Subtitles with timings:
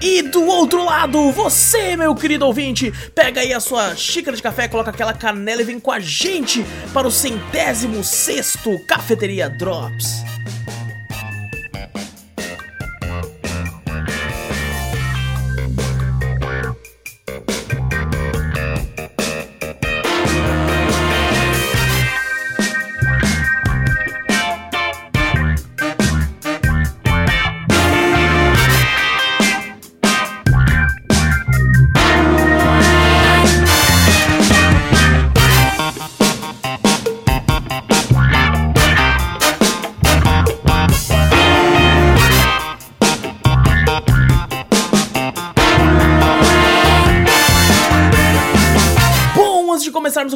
[0.00, 4.68] E do outro lado, você, meu querido ouvinte, pega aí a sua xícara de café,
[4.68, 10.22] coloca aquela canela e vem com a gente para o centésimo sexto Cafeteria Drops.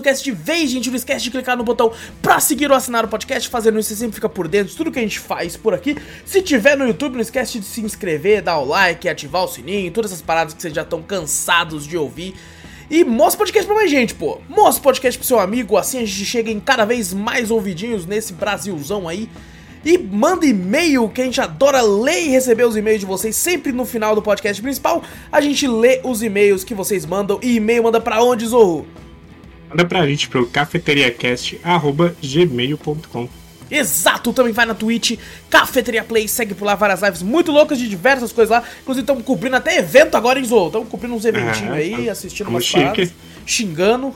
[0.02, 3.08] Cast de vez, gente, não esquece de clicar no botão pra seguir ou assinar o
[3.08, 3.48] podcast.
[3.48, 5.96] Fazendo isso, você sempre fica por dentro de tudo que a gente faz por aqui.
[6.24, 9.90] Se tiver no YouTube, não esquece de se inscrever, dar o like, ativar o sininho,
[9.90, 12.34] todas essas paradas que vocês já estão cansados de ouvir.
[12.90, 14.38] E mostra o podcast pra mais gente, pô.
[14.48, 18.04] Mostra o podcast pro seu amigo, assim a gente chega em cada vez mais ouvidinhos
[18.04, 19.30] nesse Brasilzão aí.
[19.84, 23.34] E manda e-mail, que a gente adora ler e receber os e-mails de vocês.
[23.34, 27.40] Sempre no final do podcast principal, a gente lê os e-mails que vocês mandam.
[27.42, 28.86] E e-mail manda pra onde, Zorro?
[29.72, 33.28] Manda pra gente pro cafeteriacast.gmail.com
[33.70, 37.88] Exato, também vai na Twitch, Cafeteria Play, segue por lá várias lives muito loucas de
[37.88, 38.62] diversas coisas lá.
[38.82, 40.66] Inclusive estamos cobrindo até evento agora, hein, Zorro?
[40.66, 42.12] Estamos cobrindo uns eventinhos Ah, aí, tá.
[42.12, 42.82] assistindo umas chique.
[42.82, 43.10] paradas,
[43.46, 44.14] xingando,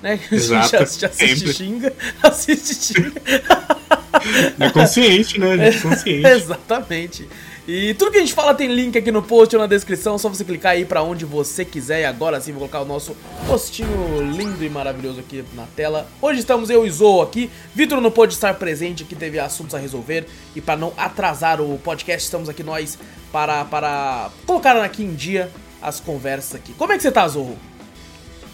[0.00, 0.20] né?
[0.30, 1.92] Exato, já, já assiste xinga,
[2.22, 3.12] assiste xinga.
[4.60, 5.56] É consciente, né?
[5.68, 6.24] É consciente.
[6.28, 7.28] Exatamente.
[7.66, 10.28] E tudo que a gente fala tem link aqui no post ou na descrição, só
[10.28, 12.00] você clicar aí pra onde você quiser.
[12.00, 16.08] E agora sim, vou colocar o nosso postinho lindo e maravilhoso aqui na tela.
[16.20, 17.48] Hoje estamos eu e Zou aqui.
[17.72, 20.26] Vitor não pôde estar presente, que teve assuntos a resolver.
[20.56, 22.98] E para não atrasar o podcast, estamos aqui nós
[23.30, 25.48] para, para colocar aqui em dia
[25.80, 26.72] as conversas aqui.
[26.72, 27.56] Como é que você tá, Zorro?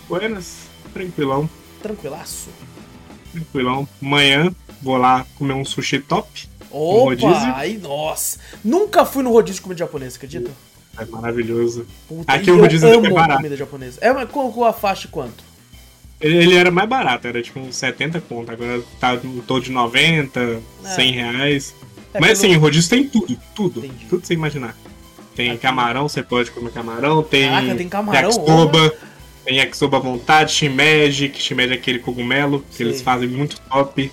[0.06, 1.48] Buenas, tranquilão,
[1.82, 2.50] Tranquilaço?
[3.32, 3.88] tranquilão.
[4.02, 6.48] Amanhã vou lá comer um sushi top.
[6.72, 7.28] Um rodízio.
[7.30, 7.56] Opa!
[7.56, 8.38] Aí, nossa!
[8.64, 10.50] Nunca fui no rodízio de comida japonesa, acredita?
[10.98, 11.86] É maravilhoso.
[12.08, 13.36] Puta, Aqui o eu rodízio amo é barato.
[13.36, 13.98] comida japonesa.
[14.00, 15.44] É, com, a faixa quanto?
[16.20, 18.50] Ele, ele era mais barato, era tipo uns 70 conto.
[18.50, 21.74] Agora tá em torno de 90, 100 reais.
[22.12, 23.78] É, Mas pelo- assim, o rodízio tem tudo, tudo.
[23.84, 24.06] Entendi.
[24.06, 24.76] Tudo sem imaginar.
[25.36, 27.22] Tem Aqui- camarão, você pode comer camarão.
[27.22, 28.94] Tem, Caraca, tem camarão, yakisoba.
[29.44, 32.86] Tem yakisoba à vontade, shimeji, que shimeji é aquele cogumelo que Sei.
[32.86, 34.10] eles fazem muito top.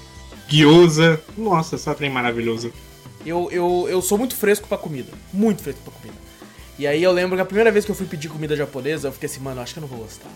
[0.47, 1.19] Gyoza.
[1.37, 2.71] Nossa, só trem maravilhoso.
[3.25, 5.11] Eu, eu, eu sou muito fresco pra comida.
[5.33, 6.17] Muito fresco pra comida.
[6.77, 9.11] E aí eu lembro que a primeira vez que eu fui pedir comida japonesa, eu
[9.11, 10.29] fiquei assim, mano, acho que eu não vou gostar.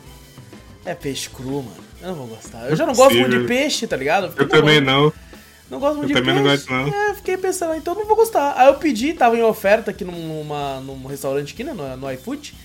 [0.86, 1.84] É peixe cru, mano.
[2.02, 2.70] Eu não vou gostar.
[2.70, 4.30] Eu já não gosto muito de peixe, tá ligado?
[4.31, 5.14] fiquei, Eu também "Pô, não.
[5.70, 6.66] Não gosto muito Eu de também não peixe.
[6.66, 6.94] gosto, não.
[6.94, 8.53] É, eu fiquei pensando, então eu não vou gostar.
[8.58, 12.56] Aí eu pedi, tava em oferta aqui numa, num restaurante aqui, né, no, no iFood.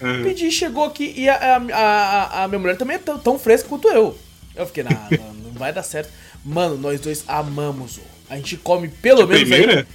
[0.00, 3.36] Ah, Pedi, chegou aqui e a, a, a, a minha mulher também é tão, tão
[3.38, 4.16] fresca quanto eu.
[4.54, 6.10] Eu fiquei, nah, não, não vai dar certo.
[6.44, 7.98] Mano, nós dois amamos.
[7.98, 8.00] o.
[8.30, 9.42] A gente come pelo menos.
[9.42, 9.86] aí- Primeira?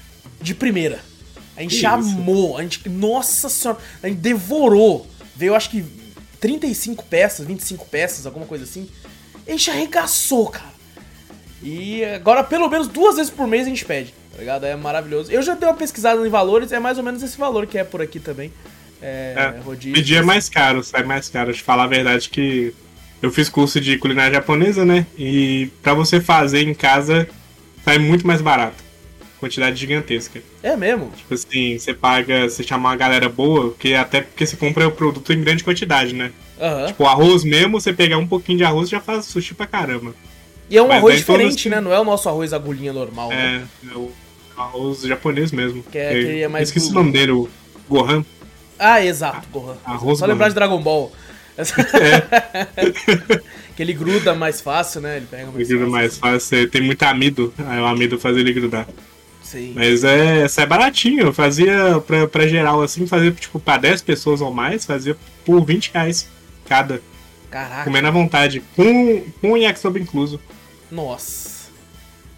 [0.41, 0.99] de primeira.
[1.55, 2.87] A gente Que chamou, a gente.
[2.89, 5.07] Nossa senhora, a gente devorou.
[5.35, 5.83] Veio acho que
[6.39, 8.89] 35 peças, 25 peças, alguma coisa assim.
[9.47, 10.73] A gente arregaçou, cara.
[11.61, 14.65] E agora, pelo menos duas vezes por mês a gente pede, tá ligado?
[14.65, 15.31] É maravilhoso.
[15.31, 17.83] Eu já dei uma pesquisada em valores, é mais ou menos esse valor que é
[17.83, 18.51] por aqui também.
[19.01, 19.93] É, É, rodízio.
[19.93, 21.53] Pedir é mais caro, sai mais caro.
[21.53, 22.73] Te falar a verdade que
[23.23, 25.07] eu fiz curso de culinária japonesa, né?
[25.17, 27.27] E pra você fazer em casa
[27.83, 28.83] sai muito mais barato.
[29.39, 30.41] Quantidade gigantesca.
[30.61, 31.11] É mesmo?
[31.17, 34.91] Tipo assim, você paga, você chama uma galera boa, porque até porque você compra o
[34.91, 36.31] produto em grande quantidade, né?
[36.61, 36.85] Aham.
[36.87, 40.13] Tipo, o arroz mesmo, você pegar um pouquinho de arroz já faz sushi pra caramba.
[40.69, 41.81] E é um mas arroz todos diferente, que- né?
[41.81, 43.63] Não é o nosso arroz agulhinha normal, né?
[43.89, 44.11] É, é o
[44.55, 45.83] arroz japonês mesmo.
[45.91, 47.49] Que é- que é mais Esqueci do- o nome dele, o
[47.89, 48.23] Gohan.
[48.79, 49.75] Ah, exato, Gohan.
[49.85, 50.33] arroz Só Gohan.
[50.33, 51.11] lembrar de Dragon Ball.
[51.57, 53.41] É.
[53.75, 55.17] que ele gruda mais fácil, né?
[55.17, 55.91] Ele pega mais Ele gruda fácil.
[55.91, 58.87] mais fácil, tem muito amido, aí o amido faz ele grudar.
[59.41, 59.73] Sim.
[59.75, 64.41] Mas é, sai baratinho, eu fazia pra, pra geral assim, fazia tipo pra 10 pessoas
[64.41, 65.15] ou mais, fazia
[65.45, 66.27] por 20 reais
[66.67, 67.01] cada,
[67.51, 67.83] Caraca.
[67.83, 70.39] comendo à vontade, com, com o yakisoba incluso.
[70.91, 71.53] Nossa.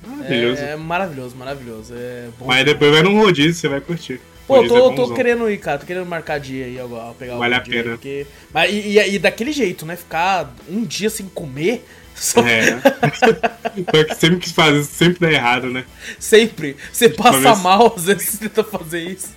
[0.06, 0.62] Maravilhoso.
[0.62, 1.94] É, é maravilhoso, maravilhoso.
[1.96, 2.46] É bom.
[2.48, 4.20] Mas depois vai num rodízio, você vai curtir.
[4.48, 5.80] Pô, Rodízio tô, é tô querendo ir, cara.
[5.80, 7.90] Tô querendo marcar dia aí agora, pegar Vale o a dia pena.
[7.96, 8.28] Porque...
[8.54, 9.96] Mas, e, e- e daquele jeito, né?
[9.96, 11.84] Ficar um dia sem comer.
[12.16, 12.80] Só- É.
[12.80, 15.84] Só que sempre quis fazer, sempre dá errado, né?
[16.20, 16.78] Sempre.
[16.92, 19.30] Você passa vez- mal, às vezes você tenta fazer isso.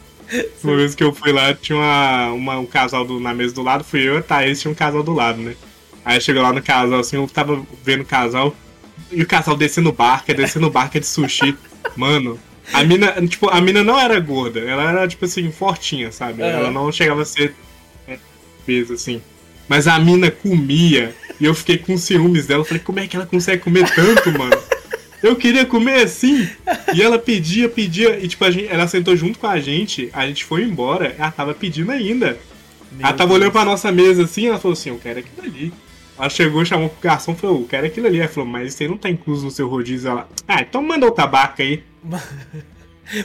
[0.62, 3.62] Uma vez que eu fui lá, tinha uma, uma- um casal do- na mesa do
[3.62, 5.54] lado, fui eu e a Thaís, tinha um casal do lado, né?
[6.04, 8.54] Aí chegou lá no casal, assim, eu tava vendo o casal,
[9.10, 11.56] e o casal descendo barca, descendo barca de sushi.
[11.96, 12.38] Mano,
[12.72, 16.42] a mina, tipo, a mina não era gorda, ela era, tipo assim, fortinha, sabe?
[16.42, 16.50] Aham.
[16.50, 17.54] Ela não chegava a ser
[18.06, 18.18] é,
[18.66, 19.22] peso, assim.
[19.68, 23.26] Mas a mina comia, e eu fiquei com ciúmes dela, falei, como é que ela
[23.26, 24.56] consegue comer tanto, mano?
[25.22, 26.48] Eu queria comer assim.
[26.94, 28.18] E ela pedia, pedia.
[28.18, 30.08] E tipo, a gente, ela sentou junto com a gente.
[30.12, 31.14] A gente foi embora.
[31.18, 32.38] Ela tava pedindo ainda.
[33.00, 34.46] ela tava olhando pra nossa mesa assim.
[34.46, 35.72] Ela falou assim: Eu quero aquilo ali.
[36.18, 38.18] Ela chegou, chamou pro garçom e falou: Eu quero aquilo ali.
[38.20, 40.10] Ela falou: Mas isso aí não tá incluso no seu rodízio.
[40.10, 41.82] Ela, ah, então manda outra barca aí.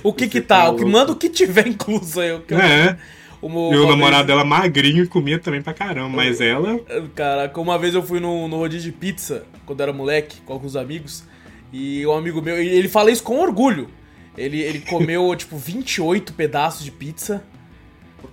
[0.02, 0.64] O que que tá?
[0.64, 2.32] tá O que manda o que tiver incluso aí.
[2.32, 2.98] O que eu- É.
[3.42, 6.16] o, E uma o vez- namorado dela magrinho e comia também pra caramba.
[6.16, 6.80] Mas ela.
[7.14, 10.54] Caraca, uma vez eu fui no, no rodízio de pizza, quando eu era moleque, com
[10.54, 11.26] alguns amigos,
[11.74, 13.90] e um amigo meu, e ele fala isso com orgulho.
[14.38, 17.44] Ele, ele comeu, tipo, 28 pedaços de pizza.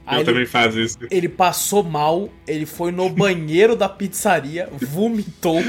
[0.06, 0.98] Aí eu ele, também faço isso.
[1.10, 5.62] ele passou mal, ele foi no banheiro da pizzaria, vomitou,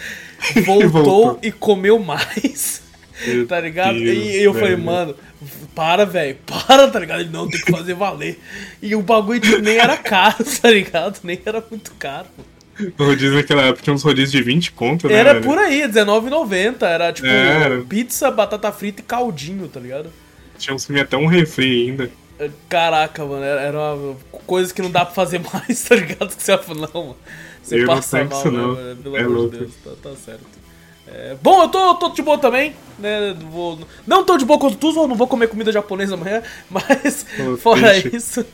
[0.64, 1.38] voltou, voltou.
[1.42, 2.82] e comeu mais.
[3.26, 3.98] Meu Tá ligado?
[3.98, 4.84] Deus, e eu falei, velho.
[4.84, 5.14] mano,
[5.74, 7.20] para, velho, para, tá ligado?
[7.20, 8.38] Ele não tem que fazer valer.
[8.80, 11.20] E o bagulho nem era caro, tá ligado?
[11.22, 12.28] Nem era muito caro.
[12.98, 15.14] O rodízio naquela época tinha uns rodízios de 20 conto, né?
[15.14, 15.44] Era velho?
[15.44, 16.82] por aí, R$19,90.
[16.82, 17.82] Era tipo Era.
[17.82, 20.10] pizza, batata frita e caldinho, tá ligado?
[20.58, 22.10] Tinha uns até um refri ainda.
[22.68, 24.16] Caraca, mano, era, era uma
[24.46, 26.34] coisa que não dá pra fazer mais, tá ligado?
[26.34, 27.16] Que você fala, não, mano.
[27.62, 28.96] Você Eu não passa tanco mal, isso, né, não.
[29.02, 29.50] Pelo É amor louco.
[29.50, 30.60] de Deus, tá, tá certo.
[31.06, 33.34] É, bom, eu tô, tô de boa também, né?
[33.50, 36.40] Vou, não tô de boa quanto tu, não vou comer comida japonesa amanhã,
[36.70, 38.46] mas Pô, fora isso,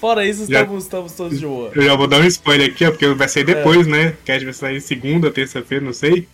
[0.00, 1.70] fora isso, Já- estamos, estamos todos de boa.
[1.74, 3.28] Eu já vou dar um spoiler aqui, ó, porque vai É.
[3.28, 4.08] sair depois, né?
[4.08, 6.26] O cast vai sair segunda, terça-feira, não sei.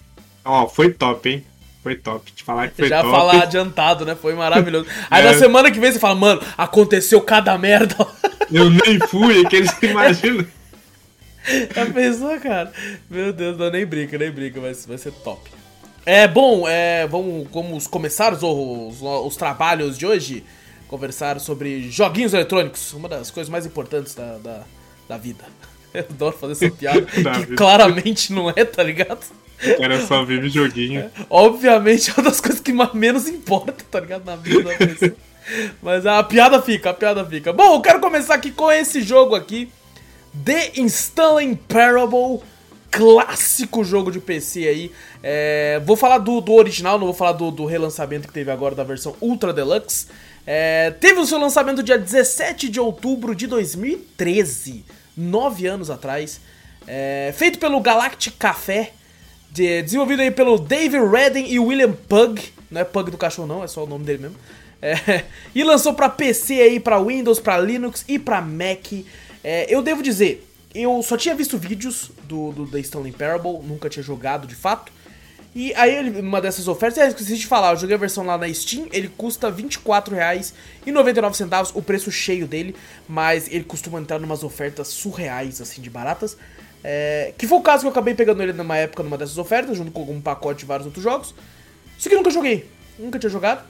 [0.44, 1.44] Ó, foi top, hein?
[1.86, 2.32] Foi top.
[2.32, 3.14] Te falar que foi Já top.
[3.14, 4.16] falar adiantado, né?
[4.16, 4.88] Foi maravilhoso.
[5.08, 5.30] Aí É.
[5.30, 7.94] na semana que vem você fala, mano, aconteceu cada merda.
[8.50, 10.44] Eu nem fui, é que eles imaginam.
[11.72, 12.72] Já pensou, cara?
[13.08, 15.48] Meu Deus, não, nem brinca, nem brinca, vai, vai ser top.
[16.04, 20.42] É, bom, é, vamos, vamos começar os, os, os trabalhos de hoje,
[20.88, 24.62] conversar sobre joguinhos eletrônicos, uma das coisas mais importantes da, da,
[25.08, 25.44] da vida.
[26.00, 29.20] Eu adoro fazer essa piada, Da que claramente não é, tá ligado?
[29.64, 31.10] O cara só vive joguinho.
[31.30, 34.24] Obviamente é uma das coisas que mais- menos importa, tá ligado?
[34.24, 35.14] Na vida da pessoa.
[35.82, 37.52] Mas a piada fica, a piada fica.
[37.52, 39.68] Bom, eu quero começar aqui com esse jogo aqui.
[40.44, 42.40] The Installing Parable.
[42.90, 44.92] Clássico jogo de PC aí.
[45.22, 48.74] É, vou falar do, do original, não vou falar do, do relançamento que teve agora
[48.74, 50.06] da versão Ultra Deluxe.
[50.46, 54.84] É, teve o seu lançamento dia 17 de outubro de 2013,
[55.16, 56.40] nove anos atrás.
[56.86, 58.92] É, feito pelo Galactic Café,
[59.50, 62.42] de- desenvolvido aí pelo Dave Redden e William Pug.
[62.70, 64.36] Não é Pug do cachorro, não, é só o nome dele mesmo.
[64.80, 65.24] É,
[65.54, 68.92] e lançou pra PC aí, pra Windows, pra Linux e pra Mac.
[69.42, 73.88] É, eu devo dizer, eu só tinha visto vídeos do, do The Stanley Parable, nunca
[73.88, 74.92] tinha jogado de fato.
[75.58, 78.36] E aí, ele- uma dessas ofertas, é, esqueci de falar, eu joguei a versão lá
[78.36, 82.76] na Steam, ele custa R$ 24,99, o preço cheio dele,
[83.08, 86.36] mas ele costuma entrar numas ofertas surreais, assim, de baratas.
[86.84, 89.78] É, que foi o caso que eu acabei pegando ele numa época, numa dessas ofertas,
[89.78, 91.34] junto com um pacote de vários outros jogos.
[91.98, 93.64] Isso que nunca joguei, nunca tinha jogado.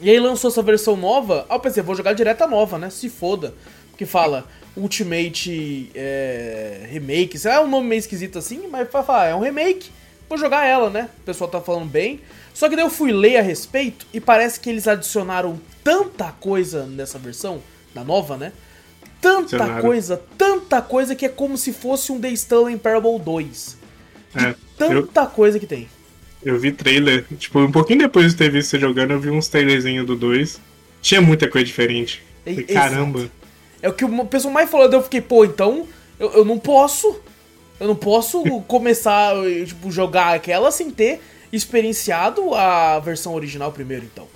[0.00, 2.88] E aí lançou essa versão nova, aí eu pensei, vou jogar direto a nova, né?
[2.88, 3.52] Se foda.
[3.90, 9.26] Porque fala Ultimate é, Remake, isso é um nome meio esquisito assim, mas vai falar,
[9.26, 9.90] é um remake,
[10.32, 11.10] vou jogar ela, né?
[11.20, 12.20] O pessoal tá falando bem.
[12.54, 16.86] Só que daí eu fui ler a respeito e parece que eles adicionaram tanta coisa
[16.86, 17.60] nessa versão,
[17.94, 18.52] da nova, né?
[19.20, 23.78] Tanta coisa, tanta coisa que é como se fosse um The Stanley Parable 2.
[24.34, 24.54] É, eu,
[25.06, 25.86] Tanta coisa que tem.
[26.42, 29.48] eu vi trailer, tipo, um pouquinho depois de ter visto você jogando, eu vi uns
[29.48, 30.58] trailerzinhos do 2.
[31.02, 32.22] Tinha muita coisa diferente.
[32.46, 33.20] E- Caramba.
[33.20, 33.32] exato.
[33.82, 35.86] É o que o pessoal mais falou, eu fiquei, pô, então
[36.18, 37.20] eu, eu não posso.
[37.82, 41.20] Eu não posso começar, eh, tipo, jogar aquela sem ter
[41.52, 44.28] experienciado a versão original primeiro, então.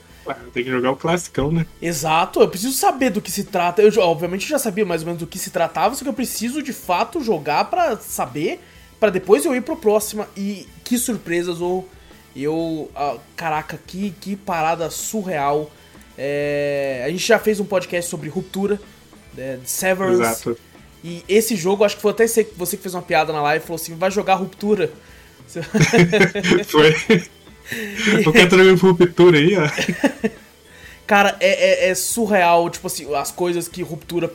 [0.52, 1.64] Tem que jogar o classicão, né?
[1.80, 3.80] Exato, eu preciso saber do que se trata.
[3.80, 6.60] Eu, obviamente, já sabia mais ou menos do que se tratava, só que eu preciso
[6.60, 8.60] de fato jogar pra saber,
[8.98, 10.26] pra depois eu ir pro próxima.
[10.36, 11.88] E que surpresas, ou
[12.34, 12.90] eu.
[12.96, 15.70] ah, caraca, que, que parada surreal.
[16.18, 18.80] É, a gente já fez um podcast sobre ruptura,
[19.34, 20.20] né, de Severance.
[20.20, 20.58] Exato.
[21.06, 23.62] E esse jogo, acho que foi até você você que fez uma piada na live
[23.62, 24.90] e falou assim: vai jogar ruptura.
[26.66, 26.90] Foi.
[28.26, 30.30] o cara tá jogando ruptura aí, ó.
[31.06, 34.28] Cara, é, é- é surreal, tipo assim, as coisas que Ruptura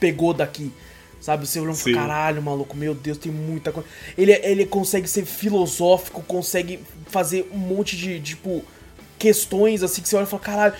[0.00, 0.72] pegou daqui.
[1.20, 1.46] Sabe?
[1.46, 3.86] Você olha e caralho, maluco, meu Deus, tem muita coisa.
[4.16, 8.64] Ele, ele consegue ser filosófico, consegue fazer um monte de, tipo,
[9.18, 10.74] questões assim que você olha e fala, caralho,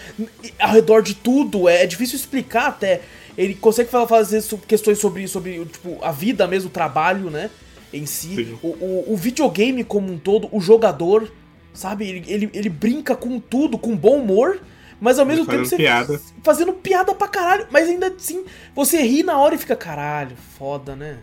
[0.59, 3.03] ao redor de tudo, é, é difícil explicar até.
[3.37, 7.51] Ele consegue fazer questões sobre, sobre tipo, a vida mesmo, o trabalho, né?
[7.93, 8.57] Em si.
[8.63, 11.33] O, o, o, videogame como um todo, o jogador,
[11.73, 12.09] sabe?
[12.09, 14.61] Ele, ele, ele brinca com tudo, com bom humor
[15.01, 16.19] mas ao mesmo tempo você piada.
[16.43, 20.97] fazendo piada pra caralho, mas ainda assim você ri na hora e fica caralho, foda,
[20.97, 21.19] né?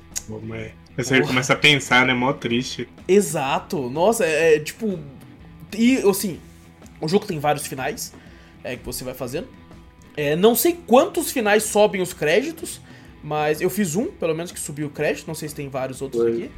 [0.98, 2.14] Aí você começa a pensar, né?
[2.14, 2.88] Mó triste.
[3.08, 3.90] Exato.
[3.90, 5.00] Nossa, é, é, tipo.
[5.76, 6.40] E assim,
[7.00, 8.14] o jogo tem vários finais
[8.64, 9.48] é, que você vai fazendo.
[10.16, 12.82] É, não sei quantos finais sobem os créditos,
[13.24, 15.28] mas eu fiz um, pelo menos, que subiu o crédito.
[15.28, 16.32] Não sei se tem vários outros Foi.
[16.32, 16.52] aqui.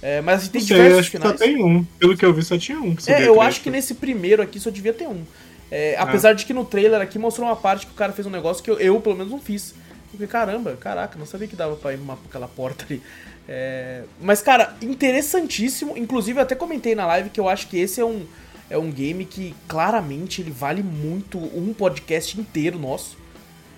[0.00, 1.32] É, mas assim, tem sei, diversos acho finais.
[1.32, 1.84] Que só tem um.
[1.98, 2.96] Pelo que eu vi, só tinha um.
[3.06, 5.22] é, eu acho que nesse primeiro aqui só devia ter um.
[5.70, 6.02] É, ah.
[6.02, 8.62] apesar de que no trailer aqui mostrou uma parte que o cara fez um negócio
[8.62, 9.74] que eu, eu pelo menos, não fiz.
[10.10, 13.00] Porque, caramba, caraca, não sabia que dava pra ir pra aquela porta ali.
[13.48, 14.02] É...
[14.20, 15.96] Mas, cara, interessantíssimo.
[15.96, 18.26] Inclusive, eu até comentei na live que eu acho que esse é um,
[18.72, 23.18] é um game que claramente ele vale muito um podcast inteiro nosso.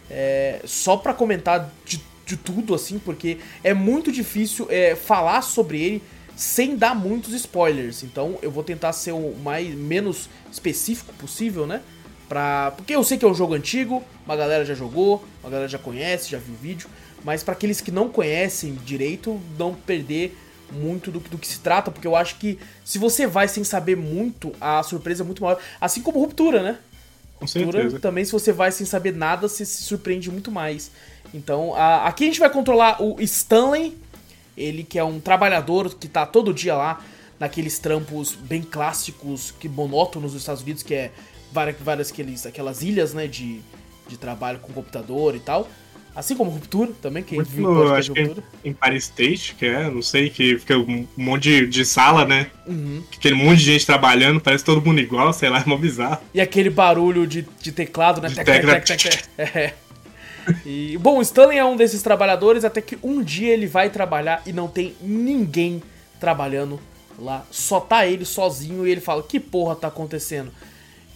[0.08, 0.60] É...
[0.64, 6.02] Só pra comentar de, de tudo, assim, porque é muito difícil é, falar sobre ele
[6.36, 8.04] sem dar muitos spoilers.
[8.04, 11.82] Então eu vou tentar ser o mais menos específico possível, né?
[12.28, 15.68] Pra, porque eu sei que é um jogo antigo, uma galera já jogou, uma galera
[15.68, 16.88] já conhece, já viu o vídeo,
[17.24, 20.36] mas para aqueles que não conhecem direito, não perder
[20.75, 23.97] muito do, do que se trata, porque eu acho que se você vai sem saber
[23.97, 25.59] muito, a surpresa é muito maior.
[25.81, 26.78] Assim como Ruptura, né?
[27.37, 28.00] Com Ruptura certeza.
[28.00, 30.90] também, se você vai sem saber nada, você se surpreende muito mais.
[31.33, 33.97] Então, a, aqui a gente vai controlar o Stanley,
[34.57, 37.02] ele que é um trabalhador que tá todo dia lá
[37.38, 41.11] naqueles trampos bem clássicos, que monótonos dos Estados Unidos, que é
[41.52, 43.61] várias, várias aqueles, aquelas ilhas, né, de,
[44.09, 45.69] de trabalho com computador e tal.
[46.14, 48.30] Assim como Ruptura também, que viu no, acho que é
[48.64, 52.50] em Paris State, que é, não sei, que fica um monte de, de sala, né?
[52.66, 53.02] Uhum.
[53.16, 56.18] Aquele monte de gente trabalhando, parece todo mundo igual, sei lá, é mó bizarro.
[56.33, 58.28] E aquele barulho de, de teclado, né?
[58.28, 59.75] De tec, tec, tec, tec, É.
[60.64, 64.42] E, bom, o Stanley é um desses trabalhadores até que um dia ele vai trabalhar
[64.47, 65.83] e não tem ninguém
[66.21, 66.78] trabalhando
[67.18, 67.44] lá.
[67.50, 70.52] Só tá ele sozinho e ele fala: Que porra tá acontecendo?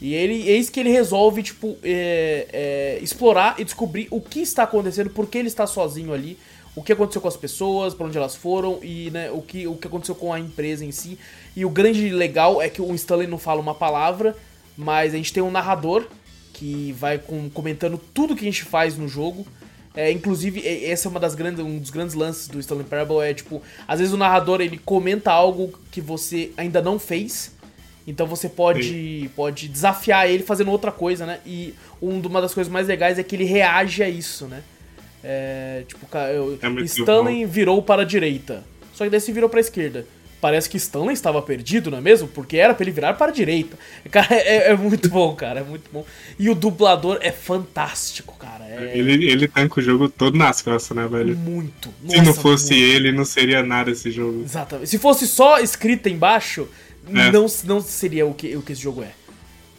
[0.00, 4.62] E ele, eis que ele resolve, tipo, é, é, explorar e descobrir o que está
[4.62, 6.38] acontecendo, por que ele está sozinho ali,
[6.76, 9.74] o que aconteceu com as pessoas, para onde elas foram e né, o, que, o
[9.74, 11.18] que aconteceu com a empresa em si.
[11.56, 14.36] E o grande legal é que o Stanley não fala uma palavra,
[14.76, 16.06] mas a gente tem um narrador
[16.52, 19.44] que vai com, comentando tudo que a gente faz no jogo.
[19.94, 23.34] É, inclusive, essa é uma das grandes, um dos grandes lances do Stanley Parable, é
[23.34, 27.52] tipo, às vezes o narrador ele comenta algo que você ainda não fez,
[28.08, 31.40] então você pode, pode desafiar ele fazendo outra coisa, né?
[31.44, 34.62] E uma das coisas mais legais é que ele reage a isso, né?
[35.22, 37.52] É, tipo, eu, é Stanley bom.
[37.52, 40.06] virou para a direita, só que daí se virou para a esquerda
[40.40, 42.28] parece que Stanley estava perdido, não é mesmo?
[42.28, 43.76] Porque era pra ele virar para a direita.
[44.10, 46.04] Cara, é, é, muito bom, cara, é muito bom.
[46.38, 48.64] E o dublador é fantástico, cara.
[48.64, 48.96] É...
[48.96, 51.36] Ele, ele tanca o jogo todo nas costas, né, velho?
[51.36, 51.92] Muito.
[52.02, 52.84] Nossa, Se não fosse muito.
[52.84, 54.42] ele, não seria nada esse jogo.
[54.42, 54.88] Exatamente.
[54.88, 56.68] Se fosse só escrita embaixo,
[57.14, 57.30] é.
[57.30, 59.12] não, não seria o que, o que esse jogo é.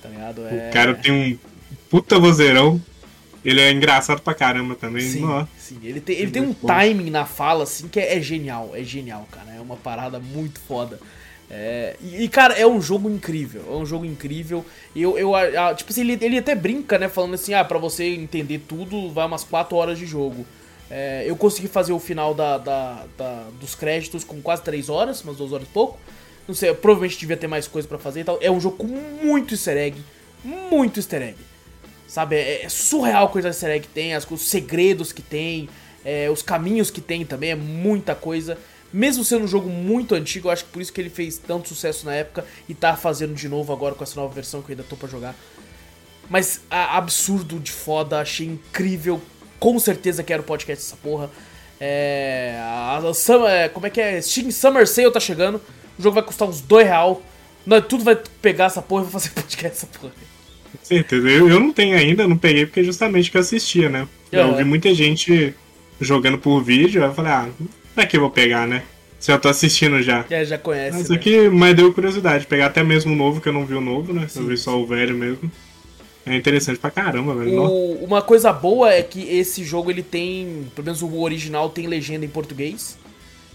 [0.01, 0.45] Tá ligado?
[0.47, 0.69] É...
[0.69, 1.37] O cara tem um
[1.89, 2.81] puta vozeirão.
[3.43, 5.01] Ele é engraçado pra caramba também.
[5.01, 5.79] Sim, sim.
[5.81, 6.67] Ele tem, ele tem um bom.
[6.67, 8.71] timing na fala, assim, que é, é, genial.
[8.73, 9.51] É genial, cara.
[9.55, 10.99] É uma parada muito foda.
[11.49, 13.63] É, e, cara, é um jogo incrível.
[13.67, 14.65] É um jogo incrível.
[14.95, 15.31] Eu, eu,
[15.75, 17.07] tipo assim, ele, ele até brinca, né?
[17.07, 20.45] Falando assim, ah, pra você entender tudo, vai umas 4 horas de jogo.
[20.91, 25.23] É, eu consegui fazer o final da, da, da, dos créditos com quase 3 horas,
[25.23, 25.99] umas 2 horas e pouco.
[26.49, 28.39] Não sei, provavelmente devia ter mais coisa para fazer e tal.
[28.41, 30.01] É um jogo com muito easter egg.
[30.43, 31.37] Muito easter egg.
[32.07, 35.69] Sabe, é, é surreal coisa easter egg que tem, as, os segredos que tem,
[36.03, 38.57] é, os caminhos que tem também, é muita coisa.
[38.91, 41.67] Mesmo sendo um jogo muito antigo, eu acho que por isso que ele fez tanto
[41.67, 44.73] sucesso na época e tá fazendo de novo agora com essa nova versão que eu
[44.73, 45.35] ainda tô pra jogar.
[46.27, 49.21] Mas a, absurdo de foda, achei incrível.
[49.59, 51.29] Com certeza quero podcast dessa porra.
[51.79, 54.19] É, a, a, é, como é que é?
[54.19, 55.61] Steam Summer Sale tá chegando.
[55.99, 57.21] O jogo vai custar uns 2 real.
[57.65, 60.13] Não, tudo vai pegar essa porra e vou fazer podcast dessa porra.
[60.81, 61.29] Certeza.
[61.29, 64.07] Eu, eu não tenho ainda, não peguei porque é justamente que eu assistia, né?
[64.31, 64.55] Eu uhum.
[64.55, 65.53] vi muita gente
[65.99, 67.49] jogando por vídeo, aí eu falei, ah,
[67.93, 68.83] pra que eu vou pegar, né?
[69.19, 70.25] Se eu tô assistindo já.
[70.29, 70.97] É, já conhece.
[70.97, 71.15] Mas né?
[71.17, 74.13] aqui, mas deu curiosidade, pegar até mesmo o novo, que eu não vi o novo,
[74.13, 74.27] né?
[74.29, 74.39] Sim.
[74.39, 75.51] Eu vi só o velho mesmo.
[76.25, 77.61] É interessante pra caramba, velho.
[77.61, 81.87] O, uma coisa boa é que esse jogo ele tem, pelo menos o original tem
[81.87, 82.97] legenda em português.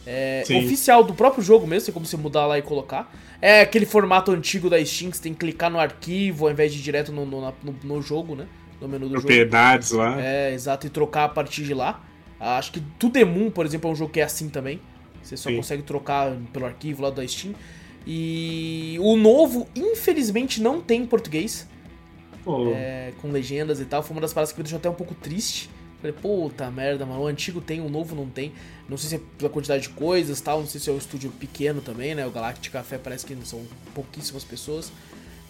[0.06, 3.12] É, oficial do próprio jogo mesmo, tem como você mudar lá e colocar.
[3.40, 6.72] É aquele formato antigo da Steam, que você tem que clicar no arquivo ao invés
[6.72, 8.46] de ir direto no, no, no, no jogo, né?
[8.80, 10.02] No menu do Propriedades jogo.
[10.02, 10.20] lá.
[10.20, 12.02] É, exato, e trocar a partir de lá.
[12.38, 14.80] Acho que To The Moon, por exemplo, é um jogo que é assim também.
[15.22, 15.56] Você só Sim.
[15.56, 17.54] consegue trocar pelo arquivo lá da Steam.
[18.06, 21.66] E o novo, infelizmente, não tem em português,
[22.44, 24.02] Pô, é, com legendas e tal.
[24.02, 25.70] Foi uma das paradas que me deixou até um pouco triste.
[26.04, 27.22] Falei, puta merda, mano.
[27.22, 28.52] O antigo tem, o novo não tem.
[28.86, 30.60] Não sei se é pela quantidade de coisas tal.
[30.60, 32.26] Não sei se é um estúdio pequeno também, né?
[32.26, 33.62] O Galactic Café parece que são
[33.94, 34.92] pouquíssimas pessoas.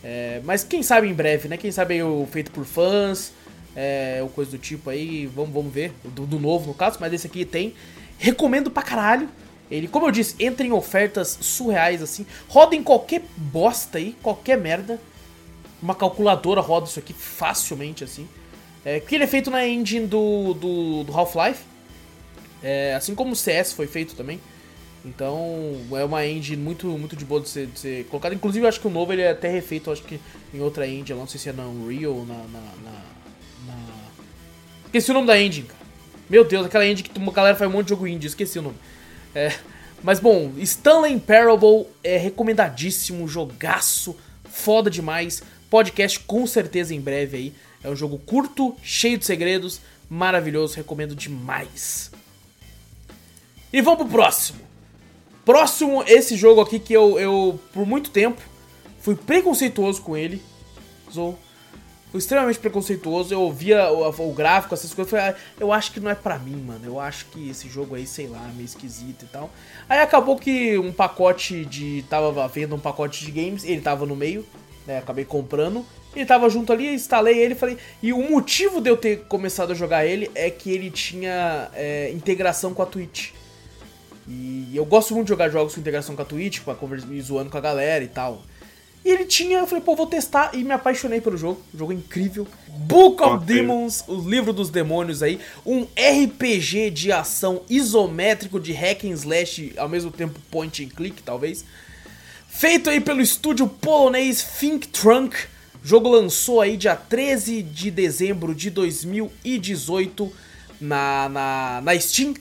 [0.04, 1.56] É, mas quem sabe em breve, né?
[1.56, 3.32] Quem sabe aí o feito por fãs,
[3.74, 5.26] é, ou coisa do tipo aí.
[5.26, 5.92] Vamos, vamos ver.
[6.04, 6.98] Do, do novo, no caso.
[7.00, 7.74] Mas esse aqui tem.
[8.16, 9.28] Recomendo pra caralho.
[9.68, 12.24] Ele, como eu disse, entra em ofertas surreais assim.
[12.46, 15.00] Roda em qualquer bosta aí, qualquer merda.
[15.82, 18.28] Uma calculadora roda isso aqui facilmente assim.
[18.84, 21.62] É, porque ele é feito na engine do, do, do Half-Life.
[22.62, 24.40] É, assim como o CS foi feito também.
[25.04, 28.34] Então é uma engine muito, muito de boa de ser, de ser colocada.
[28.34, 30.18] Inclusive eu acho que o novo ele é até refeito, acho que
[30.52, 32.90] em outra engine, não sei se é na Unreal ou na, na, na,
[33.66, 33.84] na-
[34.86, 35.80] Esqueci o nome da engine, cara.
[36.30, 38.62] Meu Deus, aquela engine que uma galera faz um monte de jogo indie, esqueci o
[38.62, 38.76] nome.
[39.34, 39.52] É,
[40.02, 45.42] mas bom, Stanley Parable é recomendadíssimo, jogaço, foda demais.
[45.68, 47.52] Podcast com certeza em breve aí.
[47.84, 52.10] É um jogo curto, cheio de segredos, maravilhoso, recomendo demais.
[53.70, 54.60] E vamos pro próximo.
[55.44, 58.40] Próximo, esse jogo aqui que eu, eu por muito tempo,
[59.00, 60.42] fui preconceituoso com ele.
[61.12, 61.38] Zou.
[62.10, 63.34] Fui extremamente preconceituoso.
[63.34, 65.10] Eu ouvia o, o gráfico, essas coisas.
[65.10, 66.80] Falei, ah, eu acho que não é pra mim, mano.
[66.84, 69.50] Eu acho que esse jogo aí, sei lá, meio esquisito e tal.
[69.88, 72.02] Aí acabou que um pacote de.
[72.08, 74.46] Tava vendo um pacote de games, ele tava no meio,
[74.86, 74.98] né?
[74.98, 75.84] Acabei comprando.
[76.14, 77.76] Ele tava junto ali, instalei ele falei.
[78.02, 82.10] E o motivo de eu ter começado a jogar ele é que ele tinha é,
[82.12, 83.30] integração com a Twitch.
[84.26, 87.20] E eu gosto muito de jogar jogos com integração com a Twitch, pra conversar, me
[87.20, 88.42] zoando com a galera e tal.
[89.04, 91.60] E ele tinha, eu falei, pô, vou testar e me apaixonei pelo jogo.
[91.74, 92.46] O jogo é incrível.
[92.68, 93.44] Book of.
[93.44, 95.38] Demons, o livro dos demônios aí.
[95.64, 101.22] Um RPG de ação isométrico de hack and slash, ao mesmo tempo point and click,
[101.22, 101.66] talvez.
[102.48, 105.36] Feito aí pelo estúdio polonês Think Trunk.
[105.84, 110.32] O jogo lançou aí dia 13 de dezembro de 2018
[110.80, 112.32] na, na, na Steam.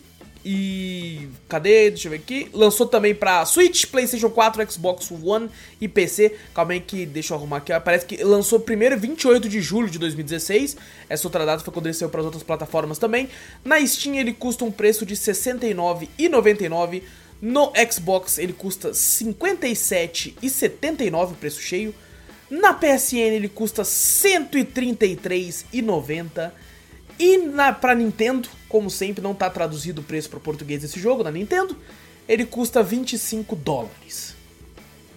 [0.45, 1.27] E.
[1.49, 1.89] Cadê?
[1.89, 2.47] Deixa eu ver aqui.
[2.53, 5.49] Lançou também pra Switch, PlayStation 4, Xbox One
[5.81, 6.37] e PC.
[6.53, 7.77] Calma aí que deixa eu arrumar aqui.
[7.81, 10.77] Parece que lançou primeiro 28 de julho de 2016.
[11.09, 13.27] Essa outra data foi quando ele saiu para as outras plataformas também.
[13.63, 17.03] Na Steam ele custa um preço de R$ 69,99.
[17.41, 21.93] No Xbox ele custa R$ 57,79 preço cheio.
[22.59, 26.51] Na PSN ele custa R$ 133,90.
[27.19, 31.23] E na, pra Nintendo, como sempre, não tá traduzido o preço para português desse jogo
[31.23, 31.75] na Nintendo.
[32.27, 34.35] Ele custa 25 dólares.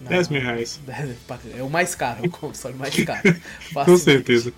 [0.01, 0.79] Na- 10 mil reais.
[1.57, 3.35] É o mais caro, é o console mais caro.
[3.85, 4.53] Com certeza.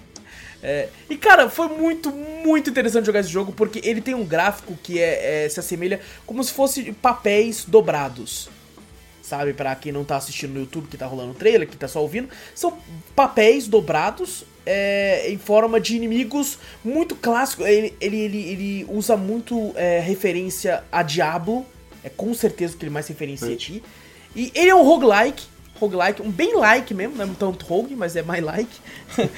[0.61, 4.77] É, e cara, foi muito, muito interessante jogar esse jogo porque ele tem um gráfico
[4.83, 8.49] que é, é- se assemelha como se fosse papéis dobrados.
[9.29, 11.87] Sabe, pra quem não tá assistindo no YouTube, que tá rolando o trailer, que tá
[11.87, 12.79] só ouvindo, são
[13.15, 17.63] papéis dobrados é, em forma de inimigos muito clássico.
[17.63, 21.63] Ele, ele, ele, ele usa muito é, referência a Diablo,
[22.03, 23.83] é com certeza o que ele mais referencia aqui.
[24.35, 25.45] E ele é um roguelike,
[25.79, 28.79] roguelike, um bem like mesmo, não é tanto rogue, mas é mais like.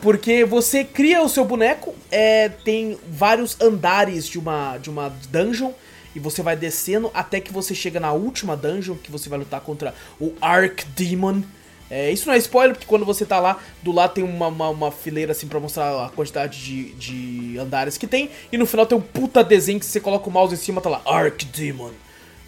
[0.00, 5.72] Porque você cria o seu boneco, é, tem vários andares de uma, de uma dungeon,
[6.14, 9.60] e você vai descendo até que você chega na última dungeon, que você vai lutar
[9.60, 11.42] contra o Archdemon.
[11.90, 14.68] É, isso não é spoiler, porque quando você tá lá, do lado tem uma, uma,
[14.68, 18.86] uma fileira assim pra mostrar a quantidade de, de andares que tem, e no final
[18.86, 21.90] tem um puta desenho que você coloca o mouse em cima, tá lá, Archdemon.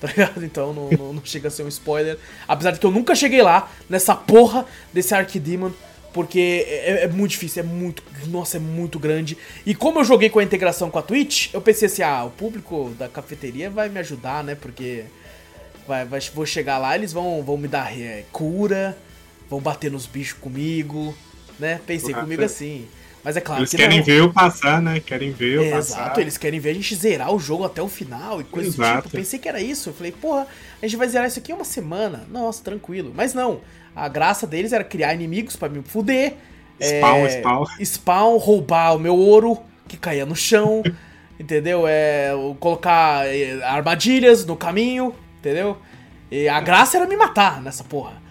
[0.03, 0.45] Tá ligado?
[0.45, 2.19] Então não, não, não chega a ser um spoiler.
[2.49, 5.71] Apesar de que eu nunca cheguei lá, nessa porra desse Archdemon.
[6.13, 8.03] Porque é, é muito difícil, é muito.
[8.27, 9.37] Nossa, é muito grande.
[9.65, 12.31] E como eu joguei com a integração com a Twitch, eu pensei assim: ah, o
[12.31, 14.55] público da cafeteria vai me ajudar, né?
[14.55, 15.05] Porque
[15.87, 18.97] vai, vai- vou chegar lá, eles vão, vão me dar é, cura,
[19.49, 21.15] vão bater nos bichos comigo,
[21.59, 21.81] né?
[21.87, 22.45] Pensei comigo é.
[22.47, 22.87] assim.
[23.25, 24.03] Mas é claro Eles que querem não.
[24.03, 25.01] ver eu passar, né?
[25.01, 25.77] Querem ver eu É, passar.
[25.77, 28.83] exato, eles querem ver a gente zerar o jogo até o final e coisa do
[28.83, 29.11] tipo.
[29.11, 29.91] Pensei que era isso.
[29.91, 30.47] Eu falei, porra,
[30.83, 32.27] a gente vai zerar isso aqui em uma semana.
[32.31, 33.13] Nossa, tranquilo.
[33.15, 33.61] Mas não.
[33.95, 36.37] A graça deles era criar inimigos pra me fuder.
[36.81, 37.67] Spawn, é, spawn.
[37.85, 40.91] Spawn, roubar o meu ouro que caía no chão.
[41.39, 41.87] entendeu?
[41.87, 42.31] É,
[42.61, 45.79] colocar é, armadilhas no caminho, entendeu?
[46.31, 48.22] E a graça era me matar nessa porra.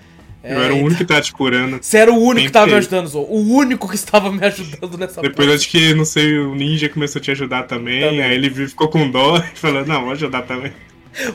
[0.43, 1.77] Eu era o único que tá te curando.
[1.81, 3.25] Você era o único que tava me ajudando, Zou.
[3.29, 5.55] O único que estava me ajudando nessa Depois porra.
[5.55, 8.01] acho que, não sei, o ninja começou a te ajudar também.
[8.01, 8.23] Também.
[8.23, 10.71] Aí ele ficou com dó e falou, não, vou ajudar também.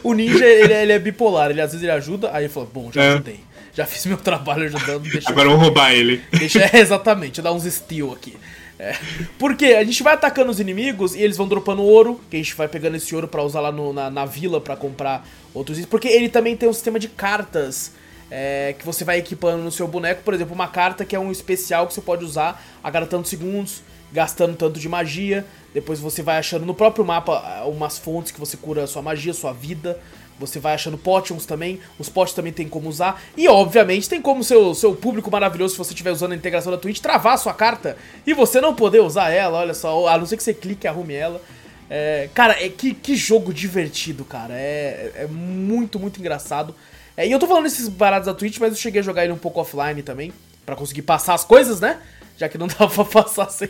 [0.03, 2.67] O ninja, ele, é- ele é bipolar, ele às vezes ele ajuda, aí ele fala,
[2.73, 3.13] bom, já É.
[3.13, 3.41] ajudei.
[3.75, 6.23] Já fiz meu trabalho ajudando, deixa Agora eu vou roubar ele.
[6.33, 8.35] Deixa, é, exatamente, dar uns steal aqui.
[8.79, 8.95] É,
[9.39, 12.55] porque a gente vai atacando os inimigos e eles vão dropando ouro, que a gente
[12.55, 15.89] vai pegando esse ouro para usar lá no, na, na vila para comprar outros itens.
[15.89, 17.93] Porque ele também tem um sistema de cartas
[18.31, 20.23] é, que você vai equipando no seu boneco.
[20.23, 23.31] Por exemplo, uma carta que é um especial que você pode usar a cada tantos
[23.31, 25.45] segundos, gastando tanto de magia.
[25.73, 29.03] Depois você vai achando no próprio mapa ah, umas fontes que você cura a sua
[29.03, 29.99] magia, sua vida.
[30.39, 33.23] Você vai achando potions também, os potions também tem como usar.
[33.37, 36.77] E obviamente tem como seu, seu público maravilhoso, se você estiver usando a integração da
[36.77, 40.27] Twitch, travar a sua carta e você não poder usar ela, olha só, a não
[40.27, 41.41] ser que você clique e arrume ela.
[41.89, 44.53] É, cara, é, que, que jogo divertido, cara.
[44.55, 46.75] É, é muito, muito engraçado.
[47.17, 49.33] É, e eu tô falando esses baratos da Twitch, mas eu cheguei a jogar ele
[49.33, 50.33] um pouco offline também,
[50.65, 52.01] para conseguir passar as coisas, né?
[52.37, 53.69] Já que não dava pra passar sem.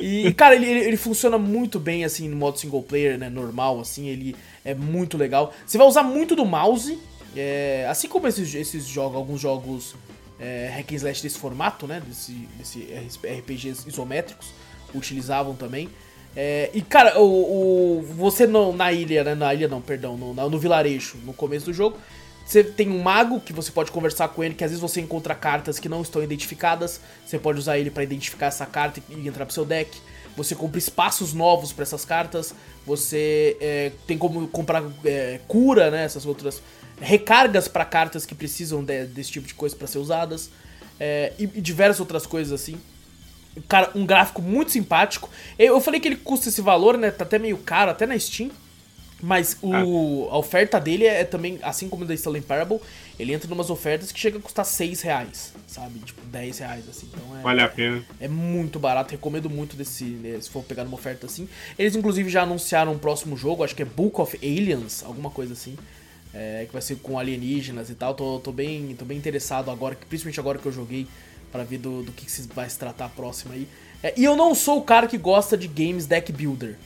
[0.00, 3.28] E, cara, ele, ele, funciona muito bem, assim, no modo single player, né?
[3.28, 5.52] Normal, assim, ele é muito legal.
[5.66, 6.98] Você vai usar muito do mouse,
[7.36, 9.94] é, assim como esses, esses jogos, alguns jogos
[10.40, 12.02] é, hack and slash desse formato, né?
[12.06, 12.80] Desse, desse
[13.38, 14.48] RPGs isométricos,
[14.94, 15.88] utilizavam também.
[16.34, 19.34] É, e, cara, o, o, você no, na ilha, né?
[19.34, 21.96] Na ilha não, perdão, no, no vilarejo, no começo do jogo,
[22.46, 25.34] você tem um mago que você pode conversar com ele, que às vezes você encontra
[25.34, 27.00] cartas que não estão identificadas.
[27.26, 29.98] Você pode usar ele para identificar essa carta e entrar pro seu deck.
[30.36, 32.54] Você compra espaços novos para essas cartas.
[32.86, 36.04] Você é, tem como comprar é, cura, né?
[36.04, 36.62] Essas outras
[37.00, 40.48] recargas para cartas que precisam de, desse tipo de coisa para ser usadas.
[41.00, 42.80] É, e, e, diversas outras coisas assim.
[43.66, 45.28] Cara, um gráfico muito simpático.
[45.58, 47.10] Eu, eu falei que ele custa esse valor, né?
[47.10, 48.52] Tá até meio caro, até na Steam.
[49.20, 50.34] Mas o, ah.
[50.34, 52.78] a oferta dele é também, assim como o da Stanley Parable,
[53.18, 56.00] ele entra em umas ofertas que chega a custar 6 reais, sabe?
[56.00, 57.08] Tipo, 10 reais, assim.
[57.12, 58.04] Então é, vale a pena.
[58.20, 61.48] É muito barato, recomendo muito desse, né, se for pegar numa oferta assim.
[61.78, 65.54] Eles, inclusive, já anunciaram um próximo jogo, acho que é Book of Aliens, alguma coisa
[65.54, 65.76] assim.
[66.34, 68.12] É, que vai ser com alienígenas e tal.
[68.12, 71.06] Tô, tô, bem, tô bem interessado agora, principalmente agora que eu joguei,
[71.50, 73.66] para ver do, do que, que vai se tratar próximo aí.
[74.02, 76.76] É, e eu não sou o cara que gosta de games deck builder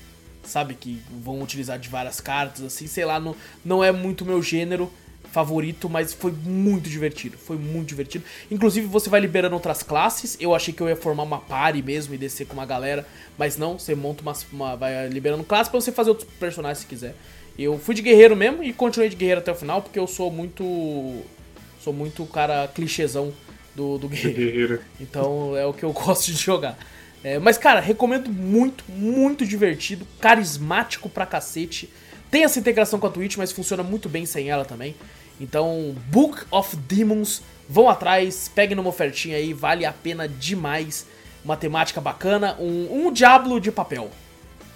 [0.45, 0.75] sabe?
[0.75, 4.91] Que vão utilizar de várias cartas, assim, sei lá, não, não é muito meu gênero
[5.31, 8.25] favorito, mas foi muito divertido, foi muito divertido.
[8.51, 12.15] Inclusive você vai liberando outras classes, eu achei que eu ia formar uma party mesmo
[12.15, 13.07] e descer com uma galera,
[13.39, 16.87] mas não, você monta uma, uma vai liberando classe para você fazer outros personagens se
[16.87, 17.15] quiser.
[17.59, 20.31] Eu fui de guerreiro mesmo e continuei de guerreiro até o final, porque eu sou
[20.31, 21.23] muito
[21.83, 23.33] sou muito cara clichêzão
[23.75, 24.37] do, do guerreiro.
[24.37, 24.81] guerreiro.
[25.01, 26.79] Então é o que eu gosto de jogar.
[27.23, 31.91] É, mas, cara, recomendo muito, muito divertido, carismático pra cacete.
[32.31, 34.95] Tem essa integração com a Twitch, mas funciona muito bem sem ela também.
[35.41, 41.07] Então, Book of Demons, vão atrás, peguem numa ofertinha aí, vale a pena demais.
[41.45, 44.11] Uma temática bacana, um, um Diablo de papel.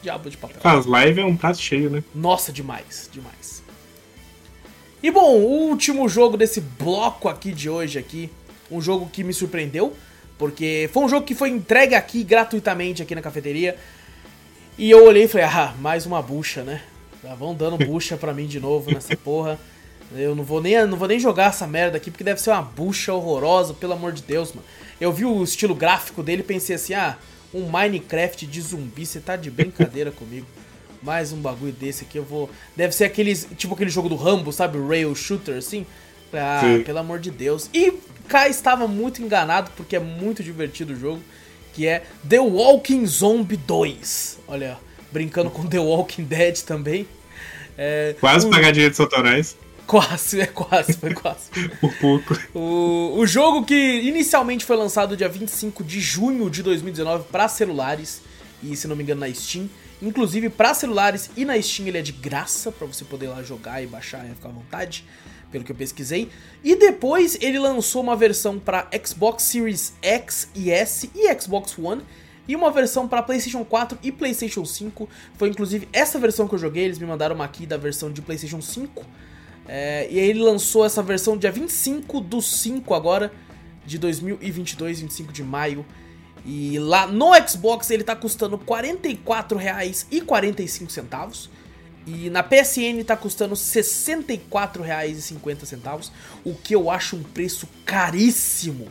[0.03, 0.59] Diablo de papel.
[0.65, 2.03] As live é um prato cheio, né?
[2.15, 3.63] Nossa, demais, demais.
[5.03, 8.31] E bom, o último jogo desse bloco aqui de hoje aqui,
[8.71, 9.95] um jogo que me surpreendeu,
[10.39, 13.77] porque foi um jogo que foi entregue aqui gratuitamente aqui na cafeteria.
[14.77, 16.83] E eu olhei e falei, ah, mais uma bucha, né?
[17.23, 19.59] Já vão dando bucha pra mim de novo nessa porra.
[20.15, 22.63] Eu não vou, nem, não vou nem jogar essa merda aqui, porque deve ser uma
[22.63, 24.67] bucha horrorosa, pelo amor de Deus, mano.
[25.01, 27.17] Eu vi o estilo gráfico dele e pensei assim, ah,
[27.53, 30.47] um Minecraft de zumbi, você tá de brincadeira comigo.
[31.03, 32.51] Mais um bagulho desse aqui, eu vou...
[32.77, 34.79] Deve ser aqueles, tipo aquele jogo do Rambo, sabe?
[34.79, 35.87] Rail Shooter, assim.
[36.33, 36.83] Ah, Sim.
[36.83, 37.69] pelo amor de Deus.
[37.73, 37.93] E
[38.29, 41.23] Kai estava muito enganado, porque é muito divertido o jogo,
[41.73, 44.41] que é The Walking Zombie 2.
[44.49, 44.79] Olha,
[45.13, 47.07] brincando com The Walking Dead também.
[47.77, 48.51] É, quase o...
[48.51, 49.57] pagar direitos autorais.
[49.87, 51.51] Quase, é quase, foi quase.
[51.81, 52.39] Por pouco.
[52.55, 58.23] O, o jogo que inicialmente foi lançado dia 25 de junho de 2019 para celulares,
[58.63, 59.69] e se não me engano na Steam.
[60.03, 63.83] Inclusive para celulares e na Steam ele é de graça para você poder lá jogar
[63.83, 65.05] e baixar e ficar à vontade
[65.55, 66.29] pelo que eu pesquisei.
[66.65, 72.03] E depois ele lançou uma versão para Xbox Series X e S e Xbox One.
[72.49, 75.09] E uma versão para PlayStation 4 e PlayStation 5.
[75.39, 76.83] Foi inclusive essa versão que eu joguei.
[76.83, 79.07] Eles me mandaram uma aqui da versão de PlayStation 5.
[79.69, 83.33] É, e aí ele lançou essa versão dia 25 do 5 agora,
[83.87, 85.87] de 2022, 25 de maio.
[86.45, 91.49] E lá no Xbox ele tá custando R$ 44,45.
[92.07, 96.11] E na PSN tá custando R$ 64,50,
[96.45, 98.89] o que eu acho um preço caríssimo.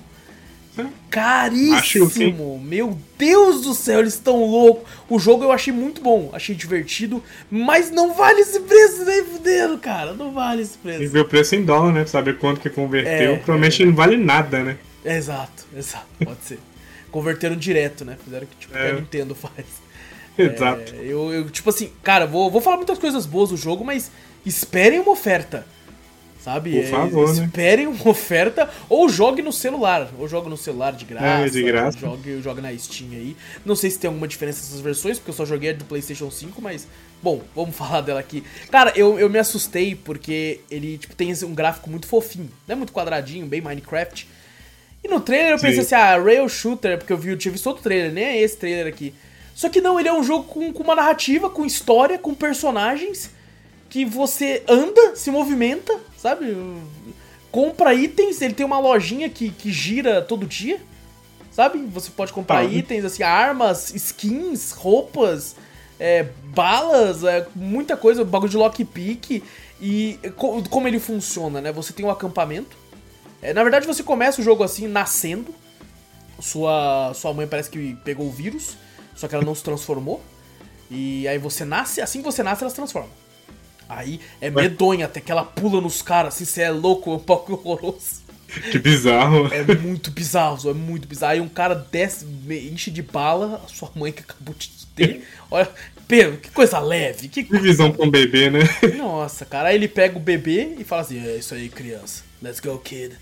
[1.09, 2.59] Caríssimo!
[2.59, 4.91] Meu Deus do céu, eles estão loucos.
[5.07, 9.77] O jogo eu achei muito bom, achei divertido, mas não vale esse preço nem fudendo,
[9.77, 10.13] cara.
[10.13, 11.03] Não vale esse preço.
[11.03, 12.01] E ver o preço em dólar, né?
[12.01, 13.33] Pra saber quanto que converteu.
[13.33, 14.77] É, Provavelmente é, não vale nada, né?
[15.05, 16.07] Exato, exato.
[16.23, 16.59] Pode ser.
[17.11, 18.17] Converteram direto, né?
[18.23, 18.89] Fizeram o que tipo, é.
[18.89, 19.82] a Nintendo faz.
[20.53, 20.95] Exato.
[20.95, 24.11] É, eu, eu, tipo assim, cara, vou, vou falar muitas coisas boas do jogo, mas
[24.45, 25.65] esperem uma oferta.
[26.43, 26.81] Sabe?
[26.81, 27.45] Por favor, é, né?
[27.45, 30.09] Esperem uma oferta ou jogue no celular.
[30.19, 31.25] Ou jogue no celular de graça.
[31.25, 31.97] É, de graça.
[31.97, 33.37] Jogue, jogue na Steam aí.
[33.63, 36.29] Não sei se tem alguma diferença nessas versões, porque eu só joguei a do PlayStation
[36.29, 36.85] 5, mas.
[37.21, 38.43] Bom, vamos falar dela aqui.
[38.69, 42.49] Cara, eu, eu me assustei porque ele tipo, tem um gráfico muito fofinho.
[42.67, 44.27] Não é muito quadradinho, bem Minecraft.
[45.01, 45.79] E no trailer eu pensei Sim.
[45.79, 48.57] assim, ah, Rail Shooter, porque eu vi, eu tinha visto outro trailer, nem é esse
[48.57, 49.13] trailer aqui.
[49.55, 53.29] Só que não, ele é um jogo com, com uma narrativa, com história, com personagens
[53.89, 56.55] que você anda, se movimenta, sabe?
[57.51, 60.81] Compra itens, ele tem uma lojinha que, que gira todo dia,
[61.51, 61.77] sabe?
[61.93, 62.63] Você pode comprar Ah.
[62.65, 65.55] itens, assim, armas, skins, roupas,
[65.99, 69.43] é, balas, é, muita coisa, bagulho de lockpick.
[69.79, 71.71] E co- como ele funciona, né?
[71.71, 72.75] Você tem um acampamento.
[73.41, 75.53] É, na verdade, você começa o jogo assim, nascendo.
[76.39, 78.75] Sua, sua mãe parece que pegou o vírus,
[79.15, 80.21] só que ela não se transformou.
[80.89, 83.09] E aí você nasce, assim que você nasce, ela se transforma.
[83.89, 87.19] Aí é medonha, até que ela pula nos caras, assim, você é louco, é um
[87.19, 88.23] pouco horroroso.
[88.71, 89.47] Que bizarro.
[89.51, 91.33] É muito bizarro, é muito bizarro.
[91.33, 95.27] Aí um cara desce, enche de bala, a sua mãe que acabou de ter.
[95.49, 95.69] Olha,
[96.07, 98.59] Pedro, que coisa leve, que Que visão pra um bebê, né?
[98.95, 99.69] nossa, cara.
[99.69, 102.23] Aí ele pega o bebê e fala assim: É isso aí, criança.
[102.41, 103.15] Let's go, kid.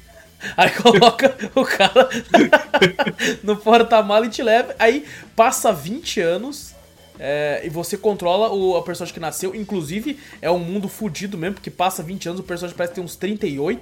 [0.57, 2.09] Aí coloca o cara
[3.43, 4.75] no porta-mala e te leva.
[4.79, 6.75] Aí passa 20 anos
[7.19, 9.53] é, e você controla o a personagem que nasceu.
[9.53, 13.15] Inclusive, é um mundo fudido mesmo, porque passa 20 anos, o personagem parece ter uns
[13.15, 13.79] 38.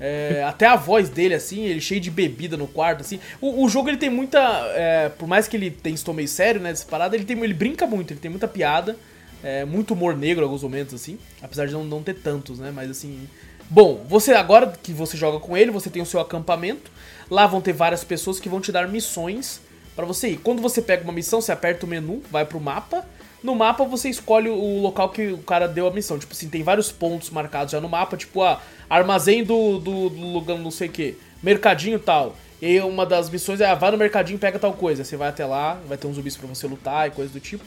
[0.00, 3.18] É, até a voz dele, assim, ele cheio de bebida no quarto, assim.
[3.40, 4.38] O, o jogo ele tem muita.
[4.76, 6.70] é, por mais que ele tenha estou meio sério, né?
[6.70, 8.96] Dessa parada, ele, tem, ele brinca muito, ele tem muita piada.
[9.42, 11.18] é, muito humor negro em alguns momentos, assim.
[11.42, 12.70] Apesar de não, não ter tantos, né?
[12.72, 13.28] Mas assim.
[13.70, 16.90] Bom, você agora que você joga com ele, você tem o seu acampamento.
[17.30, 19.60] Lá vão ter várias pessoas que vão te dar missões
[19.96, 20.38] pra você ir.
[20.38, 23.04] Quando você pega uma missão, você aperta o menu, vai pro mapa.
[23.42, 26.18] No mapa você escolhe o local que o cara deu a missão.
[26.18, 30.26] Tipo assim, tem vários pontos marcados já no mapa, tipo, ah, armazém do, do, do
[30.32, 32.36] lugar não sei o que, mercadinho tal.
[32.60, 35.04] E uma das missões é, ah, vai no mercadinho pega tal coisa.
[35.04, 37.64] Você vai até lá, vai ter uns zumbis pra você lutar e coisa do tipo.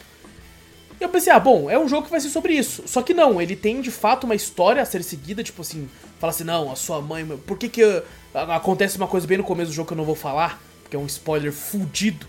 [1.00, 2.82] E eu pensei, ah, bom, é um jogo que vai ser sobre isso.
[2.86, 6.32] Só que não, ele tem de fato uma história a ser seguida, tipo assim, fala
[6.32, 7.24] assim, não, a sua mãe.
[7.46, 8.02] Por que que uh,
[8.34, 10.60] acontece uma coisa bem no começo do jogo que eu não vou falar?
[10.82, 12.26] Porque é um spoiler fudido.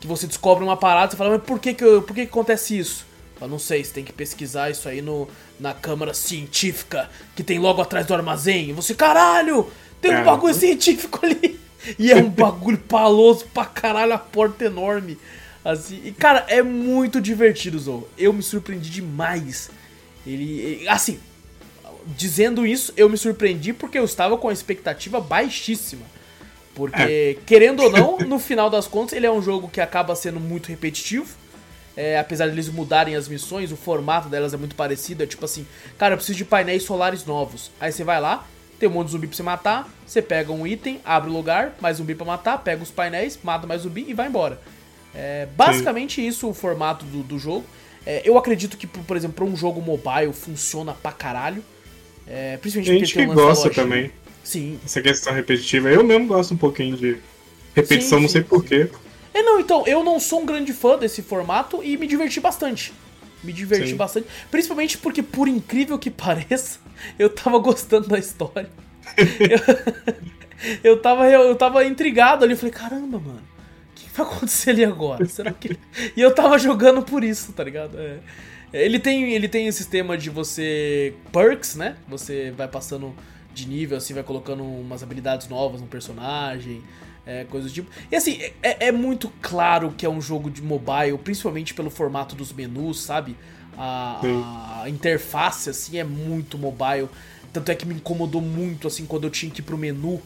[0.00, 2.78] Que você descobre uma parada e fala, mas por que que, por que que acontece
[2.78, 3.04] isso?
[3.40, 5.28] Eu não sei, você tem que pesquisar isso aí no,
[5.60, 8.70] na câmara científica que tem logo atrás do armazém.
[8.70, 10.32] E você, caralho, tem um Caramba.
[10.32, 11.58] bagulho científico ali.
[11.96, 15.16] E é um bagulho paloso pra caralho, a porta enorme.
[15.70, 18.08] Assim, e cara, é muito divertido, Zou.
[18.16, 19.70] Eu me surpreendi demais.
[20.26, 21.20] Ele, ele- assim,
[22.06, 26.06] dizendo isso, eu me surpreendi porque eu estava com a expectativa baixíssima.
[26.74, 30.40] Porque, querendo ou não, no final das contas, ele é um jogo que acaba sendo
[30.40, 31.36] muito repetitivo.
[31.94, 35.22] É, apesar de eles mudarem as missões, o formato delas é muito parecido.
[35.22, 35.66] É tipo assim,
[35.98, 37.70] cara, eu preciso de painéis solares novos.
[37.78, 38.46] Aí você vai lá,
[38.78, 41.76] tem um monte de zumbi pra você matar, você pega um item, abre o lugar,
[41.78, 44.58] mais zumbi pra matar, pega os painéis, mata mais zumbi e vai embora.
[45.14, 47.64] É basicamente isso o formato do, do jogo.
[48.06, 51.62] É, eu acredito que, por por exemplo, pra um jogo mobile funciona pra caralho.
[52.26, 53.84] É, principalmente Tem gente que gosta lojinha.
[53.84, 54.12] também.
[54.44, 55.90] Sim, Essa questão repetitiva.
[55.90, 57.18] Eu mesmo gosto um pouquinho de
[57.74, 58.90] repetição, Sim, não sim, sei porquê.
[59.34, 62.92] É, não, então, eu não sou um grande fã desse formato e me diverti bastante.
[63.42, 63.96] Me diverti Sim.
[63.96, 64.26] bastante.
[64.50, 66.78] Principalmente porque, por incrível que pareça,
[67.18, 68.70] eu tava gostando da história.
[70.82, 72.54] eu, eu, tava, eu, tava intrigado ali.
[72.54, 73.42] Eu falei, caramba, mano.
[74.18, 75.26] Vai acontecer ali agora?
[75.26, 75.78] Será que.
[76.16, 77.98] E eu tava jogando por isso, tá ligado?
[77.98, 78.18] É.
[78.72, 81.14] Ele tem, ele tem esse sistema de você.
[81.32, 81.96] Perks, né?
[82.08, 83.14] Você vai passando
[83.54, 86.82] de nível, assim, vai colocando umas habilidades novas no personagem
[87.28, 87.90] é, coisas do tipo.
[88.10, 92.34] E assim, é, é muito claro que é um jogo de mobile, principalmente pelo formato
[92.34, 93.36] dos menus, sabe?
[93.76, 97.08] A, a interface, assim, é muito mobile.
[97.52, 100.22] Tanto é que me incomodou muito, assim, quando eu tinha que ir pro menu.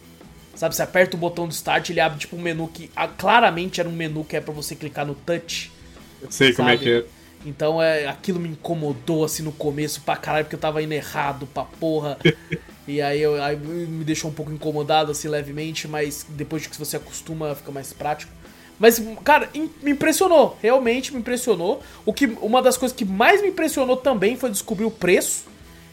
[0.55, 3.81] Sabe, você aperta o botão de start, ele abre tipo um menu que ah, claramente
[3.81, 5.73] era um menu que é pra você clicar no touch.
[6.21, 6.85] Eu sei como é Sabe?
[6.85, 7.05] que é.
[7.45, 11.47] Então é, aquilo me incomodou assim no começo pra caralho, porque eu tava indo errado
[11.53, 12.19] pra porra.
[12.87, 16.79] e aí, eu, aí me deixou um pouco incomodado assim levemente, mas depois de que
[16.79, 18.33] você acostuma fica mais prático.
[18.79, 21.83] Mas, cara, me impressionou, realmente me impressionou.
[22.05, 25.45] O que, uma das coisas que mais me impressionou também foi descobrir o preço.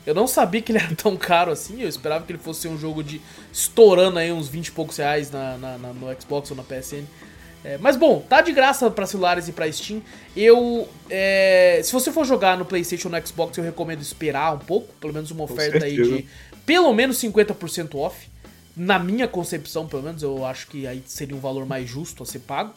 [0.10, 2.68] Eu não sabia que ele era tão caro assim, eu esperava que ele fosse ser
[2.68, 3.22] um jogo de
[3.54, 7.04] estourando aí uns 20 e poucos reais na, na- na- no Xbox ou na PSN.
[7.64, 10.02] É, mas bom, tá de graça pra celulares e pra Steam.
[10.36, 10.88] Eu.
[11.10, 14.94] é, se você for jogar no PlayStation ou no Xbox, eu recomendo esperar um pouco,
[14.96, 16.26] pelo menos uma oferta aí de
[16.66, 18.30] pelo menos 50% off.
[18.78, 22.26] Na minha concepção, pelo menos, eu acho que aí seria um valor mais justo a
[22.26, 22.74] ser pago.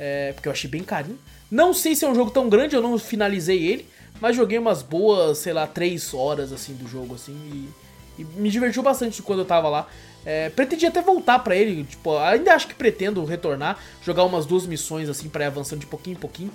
[0.00, 1.18] É, porque eu achei bem carinho.
[1.48, 3.86] Não sei se é um jogo tão grande, eu não finalizei ele,
[4.20, 8.50] mas joguei umas boas, sei lá, 3 horas assim do jogo assim e, E me
[8.50, 9.86] divertiu bastante quando eu tava lá.
[10.26, 14.66] É, pretendi até voltar pra ele, tipo, ainda acho que pretendo retornar, jogar umas duas
[14.66, 16.50] missões assim para ir avançando de pouquinho em pouquinho.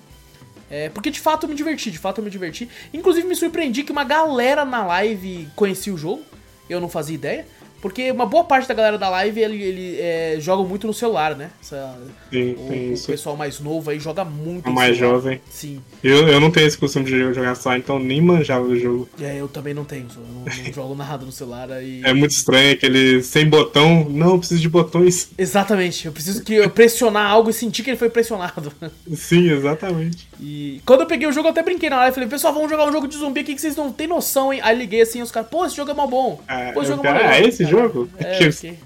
[0.69, 2.69] É, porque de fato eu me diverti, de fato eu me diverti.
[2.93, 6.23] Inclusive me surpreendi que uma galera na live conhecia o jogo,
[6.69, 7.47] eu não fazia ideia.
[7.83, 11.35] Porque uma boa parte da galera da live, ele, ele é, joga muito no celular,
[11.35, 11.49] né?
[11.61, 11.97] Essa,
[12.31, 13.07] Sim, o, tem o isso.
[13.07, 15.15] pessoal mais novo aí joga muito O mais celular.
[15.19, 15.41] jovem.
[15.51, 15.81] Sim.
[16.01, 19.09] Eu, eu não tenho esse costume de jogar só, então nem manjava o jogo.
[19.21, 22.01] É, eu também não tenho, eu não, não jogo nada no celular aí.
[22.05, 24.07] É muito estranho aquele sem botão.
[24.09, 25.29] Não, eu preciso de botões.
[25.37, 28.71] Exatamente, eu preciso que eu pressionar algo e sentir que ele foi pressionado.
[29.13, 30.29] Sim, exatamente.
[30.39, 32.13] E quando eu peguei o jogo, eu até brinquei na live.
[32.13, 34.59] Falei, pessoal, vamos jogar um jogo de zumbi aqui que vocês não tem noção, hein?
[34.63, 36.41] Aí liguei assim, os caras, pô, esse jogo é mó bom.
[36.47, 37.33] Ah, Pô, esse eu- jogo é mó ah, legal.
[37.35, 38.09] é esse jogo?
[38.17, 38.79] É, Que- eu fiquei,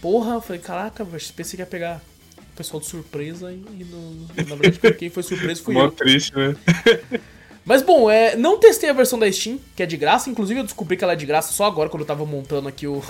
[0.00, 2.00] Porra, eu falei, caraca, pensei que ia pegar
[2.38, 5.90] o pessoal de surpresa e, e no- na verdade quem foi surpresa fui Mó eu.
[5.90, 6.54] triste, né?
[7.64, 10.30] Mas bom, é, não testei a versão da Steam, que é de graça.
[10.30, 12.86] Inclusive eu descobri que ela é de graça só agora, quando eu tava montando aqui
[12.86, 13.02] o,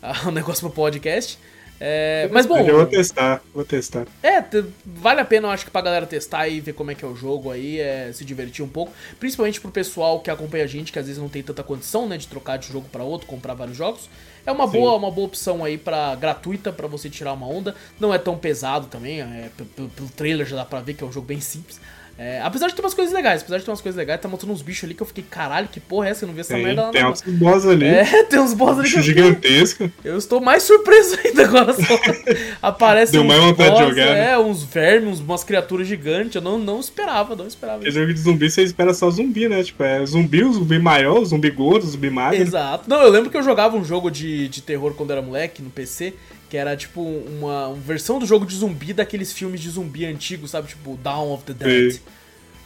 [0.00, 1.36] a- o negócio pro podcast.
[1.80, 4.06] É, mas bom, Eu vou testar, vou testar.
[4.22, 4.42] é,
[4.84, 7.08] vale a pena, eu acho que pra galera testar e ver como é que é
[7.08, 8.92] o jogo aí, é, se divertir um pouco.
[9.20, 12.16] Principalmente pro pessoal que acompanha a gente, que às vezes não tem tanta condição, né,
[12.16, 14.10] de trocar de jogo pra outro, comprar vários jogos.
[14.44, 14.72] É uma Sim.
[14.72, 17.74] boa, uma boa opção aí para gratuita pra você tirar uma onda.
[18.00, 21.12] Não é tão pesado também, é, pelo trailer já dá pra ver que é um
[21.12, 21.78] jogo bem simples.
[22.18, 24.52] É, apesar de ter umas coisas legais, apesar de ter umas coisas legais, tá mostrando
[24.52, 26.24] uns bichos ali que eu fiquei, caralho, que porra é essa?
[26.24, 27.86] Eu não vi essa Tem, merda lá tem altos boss ali.
[27.86, 29.88] É, tem uns boss ali bicho eu gigantesco.
[30.04, 32.00] eu estou mais surpreso ainda agora só.
[32.60, 34.32] Aparece Deu mais vontade de jogar, né?
[34.32, 36.34] É, uns vermes, umas criaturas gigantes.
[36.34, 37.78] Eu não, não esperava, não esperava.
[37.78, 39.62] Porque jogo de zumbi você espera só zumbi, né?
[39.62, 42.40] Tipo, é zumbi, o zumbi maior, o zumbi gordo, o zumbi magro.
[42.40, 42.90] Exato.
[42.90, 45.70] Não, eu lembro que eu jogava um jogo de, de terror quando era moleque no
[45.70, 46.14] PC,
[46.48, 50.50] que era tipo uma, uma versão do jogo de zumbi daqueles filmes de zumbi antigos,
[50.50, 50.68] sabe?
[50.68, 51.92] Tipo Dawn of the Dead.
[51.92, 52.02] Sei.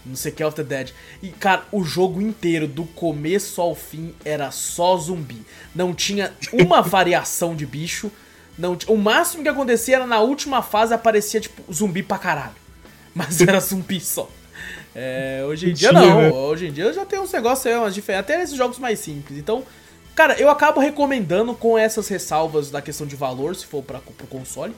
[0.05, 0.90] Não sei o que of the Dead.
[1.23, 5.42] E, cara, o jogo inteiro, do começo ao fim, era só zumbi.
[5.75, 8.11] Não tinha uma variação de bicho.
[8.59, 12.55] Não O máximo que acontecia era na última fase aparecia, tipo, zumbi pra caralho.
[13.14, 14.29] Mas era zumbi só.
[14.95, 16.21] É, hoje em dia não.
[16.21, 16.31] né?
[16.31, 18.29] Hoje em dia já tem uns negócios aí, umas diferentes.
[18.29, 19.38] Até esses jogos mais simples.
[19.38, 19.64] Então,
[20.14, 24.27] cara, eu acabo recomendando com essas ressalvas da questão de valor, se for pra, pro
[24.27, 24.75] console.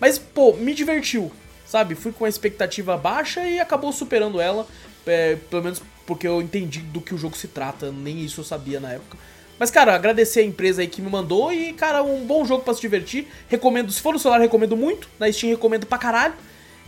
[0.00, 1.30] Mas, pô, me divertiu,
[1.66, 1.94] sabe?
[1.94, 4.66] Fui com a expectativa baixa e acabou superando ela.
[5.06, 7.90] é, pelo menos porque eu entendi do que o jogo se trata.
[7.90, 9.16] Nem isso eu sabia na época.
[9.58, 12.74] Mas, cara, agradecer a empresa aí que me mandou e, cara, um bom jogo pra
[12.74, 13.28] se divertir.
[13.48, 15.08] Recomendo, se for no celular, recomendo muito.
[15.18, 16.34] Na Steam, recomendo pra caralho.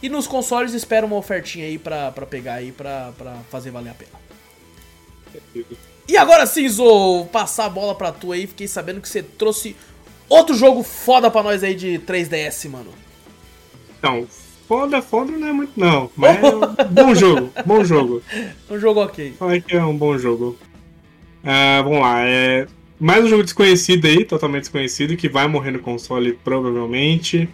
[0.03, 3.91] E nos consoles, espero uma ofertinha aí pra, pra pegar aí pra, pra fazer valer
[3.91, 4.11] a pena.
[6.09, 8.47] E agora sim, Zo, passar a bola pra tu aí.
[8.47, 9.75] Fiquei sabendo que você trouxe
[10.29, 12.91] outro jogo foda pra nós aí de 3DS, mano.
[13.99, 14.27] Então,
[14.69, 16.11] foda, foda não é muito não.
[16.17, 16.61] Mas é um
[16.93, 18.23] bom jogo, bom jogo.
[18.71, 19.35] Um jogo ok.
[19.39, 20.57] Fala que é um bom jogo.
[21.43, 22.67] Ah, vamos lá, é
[22.99, 27.49] mais um jogo desconhecido aí, totalmente desconhecido, que vai morrer no console provavelmente.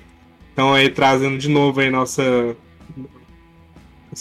[0.52, 2.56] Então aí trazendo de novo aí nossa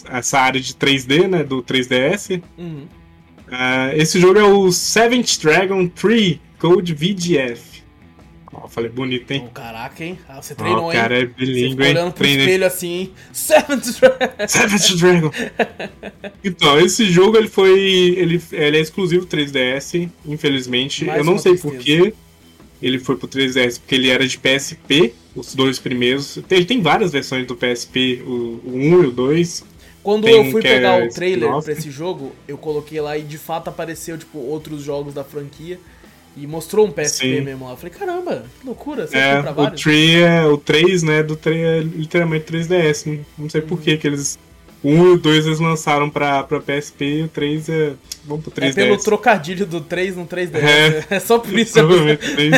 [0.10, 2.41] essa área de 3D, né, do 3DS.
[2.58, 2.88] Uhum.
[3.52, 7.82] Ah, esse jogo é o Seventh Dragon 3 Code VGF.
[8.54, 9.44] Ó, falei bonito, hein?
[9.48, 10.18] Oh, caraca, hein?
[10.28, 11.24] Ah, você treinou, o cara hein?
[11.24, 11.90] é Você bilíngue, hein?
[11.92, 13.12] olhando pro Treinei espelho assim, hein?
[13.34, 14.48] Seventh Dragon.
[14.48, 15.32] Savage Dragon.
[16.44, 17.80] então, esse jogo ele foi.
[18.18, 21.06] Ele, ele é exclusivo 3DS, infelizmente.
[21.06, 21.76] Mais Eu não sei tristeza.
[21.76, 22.14] por que
[22.82, 26.40] ele foi pro 3DS, porque ele era de PSP, os dois primeiros.
[26.48, 29.66] Tem, tem várias versões do PSP, o, o 1 e o 2.
[30.04, 31.64] Quando Tem eu fui pegar o trailer spin-off.
[31.66, 35.80] pra esse jogo, eu coloquei lá e de fato apareceu, tipo, outros jogos da franquia.
[36.36, 37.42] E mostrou um PSP Sim.
[37.42, 37.72] mesmo lá.
[37.72, 39.82] Eu falei, caramba, que loucura, você É, pra o vários?
[39.82, 40.46] 3 é.
[40.46, 43.06] O 3, né, do 3 é literalmente 3DS.
[43.06, 44.40] Não, não sei por que que eles.
[44.82, 47.94] O 1 e o 2 eles lançaram pra, pra PSP e o 3 é.
[48.24, 48.70] Vamos pro 3DS.
[48.70, 50.56] É pelo trocadilho do 3 no 3DS.
[50.56, 51.06] É.
[51.16, 51.74] É, só por isso.
[51.74, 52.50] Provavelmente tem.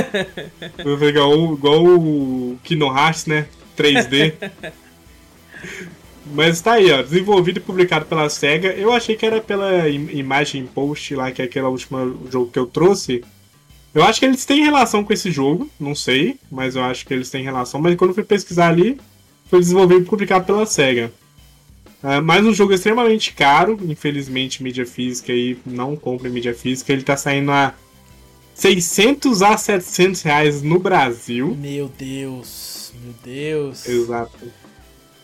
[0.84, 3.47] Vou pegar igual, igual o Kino Hearts, né?
[3.75, 4.34] 3D.
[6.25, 7.01] Mas tá aí, ó.
[7.01, 8.69] Desenvolvido e publicado pela SEGA.
[8.73, 12.57] Eu achei que era pela im- Imagem Post lá, que é aquele último jogo que
[12.59, 13.23] eu trouxe.
[13.93, 17.13] Eu acho que eles têm relação com esse jogo, não sei, mas eu acho que
[17.13, 17.79] eles têm relação.
[17.79, 18.98] Mas quando eu fui pesquisar ali,
[19.50, 21.12] foi desenvolvido e publicado pela SEGA.
[22.02, 27.04] Ah, mais um jogo extremamente caro, infelizmente mídia física aí, não compra mídia física, ele
[27.04, 27.73] tá saindo a
[28.56, 31.56] 600 a 700 reais no Brasil.
[31.60, 33.87] Meu Deus, meu Deus.
[33.87, 34.37] Exato.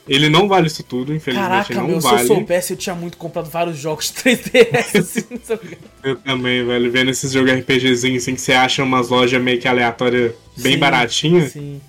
[0.07, 2.17] Ele não vale isso tudo, infelizmente Caraca, não meu, vale.
[2.17, 5.59] se eu soubesse, eu tinha muito comprado vários jogos de 3DS, assim, não.
[6.03, 9.67] Eu também, velho, vendo esses jogos RPGzinhos assim que você acha umas lojas meio que
[9.67, 11.51] aleatórias, bem Sim, baratinhas.
[11.51, 11.79] Sim.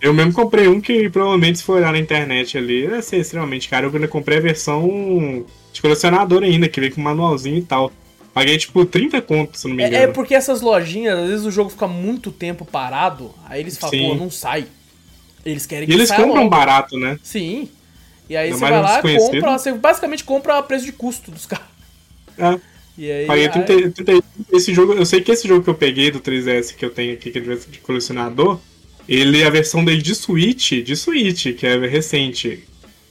[0.00, 3.68] Eu mesmo comprei um que provavelmente se for olhar na internet ali, vai ser extremamente
[3.68, 3.88] caro.
[3.88, 7.90] Eu ainda comprei a versão de colecionador ainda, que veio com manualzinho e tal.
[8.32, 10.04] Paguei tipo 30 contos, se não me É, engano.
[10.04, 13.96] é porque essas lojinhas, às vezes o jogo fica muito tempo parado, aí eles falam,
[13.98, 14.08] Sim.
[14.10, 14.66] pô, não sai.
[15.44, 16.50] Eles querem E que eles saia compram logo.
[16.50, 17.18] barato, né?
[17.22, 17.68] Sim.
[18.28, 21.30] E aí Ainda você vai lá e compra, você basicamente compra a preço de custo
[21.30, 21.66] dos caras.
[22.38, 22.58] É.
[22.96, 25.74] E aí, Paguei aí- 30, 30 esse jogo, eu sei que esse jogo que eu
[25.74, 28.60] peguei do 3DS que eu tenho aqui, que é de colecionador,
[29.08, 32.62] ele, a versão dele de Switch, de Switch, que é recente,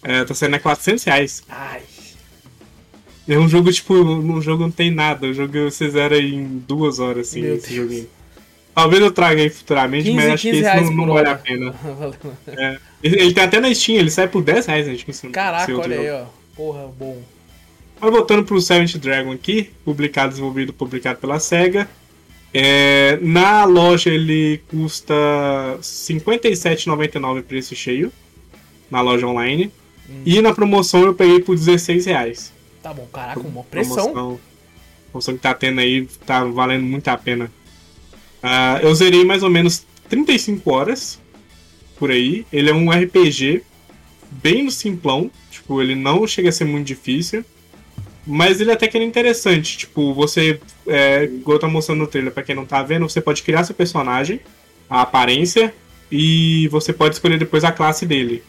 [0.02, 1.44] é, tá saindo a 400 reais.
[1.50, 1.82] Ai,
[3.28, 7.00] É um jogo, tipo, um jogo não tem nada, o jogo você zera em duas
[7.00, 7.76] horas, assim, Meu esse Deus.
[7.84, 8.08] joguinho.
[8.76, 11.36] Talvez eu traga aí futuramente, 15, mas acho que 15 esse não, não vale a
[11.36, 11.76] pena.
[12.48, 12.78] É.
[13.04, 15.06] Ele, ele tem até na Steam, ele sai por 10 reais na Steam.
[15.10, 16.20] esse- esse Caraca, olha aí, jogo.
[16.24, 16.56] ó.
[16.56, 17.22] Porra, bom.
[18.00, 21.88] Mas voltando pro Silent Dragon aqui, publicado, desenvolvido, publicado pela SEGA.
[22.54, 28.12] É, na loja ele custa R$ 57,99 preço cheio.
[28.92, 29.72] Na loja online.
[30.26, 32.54] E na promoção eu peguei por 16 reais.
[32.82, 34.12] Tá bom, caraca, uma pressão.
[34.12, 34.40] Promoção,
[35.12, 37.50] promoção que tá tendo aí, tá valendo muito a pena.
[38.44, 41.20] Ah, eu zerei mais ou menos 35 horas
[41.98, 42.46] por aí.
[42.52, 43.64] Ele é um RPG
[44.30, 45.32] bem no simplão.
[45.50, 47.46] Tipo, ele não chega a ser muito difícil.
[48.28, 49.78] Mas ele até que é interessante.
[49.78, 53.42] Tipo, você, é, igual tá mostrando no trailer, pra quem não tá vendo, você pode
[53.44, 54.40] criar seu personagem,
[54.90, 55.74] a aparência,
[56.12, 58.44] e você pode escolher depois a classe dele.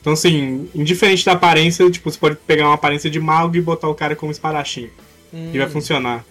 [0.00, 3.88] Então, assim, indiferente da aparência, tipo, você pode pegar uma aparência de mago e botar
[3.88, 4.88] o cara como espadachim.
[5.32, 5.50] Hum.
[5.52, 6.24] E vai funcionar.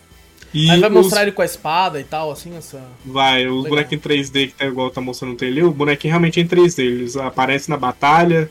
[0.53, 2.81] E Aí vai os- mostrar ele com a espada e tal, assim, essa.
[3.05, 6.43] Vai, os bonequinhos 3D que tá igual tá mostrando no trailer, o bonequinho realmente é
[6.43, 6.83] em 3D.
[6.83, 8.49] Eles aparecem na batalha,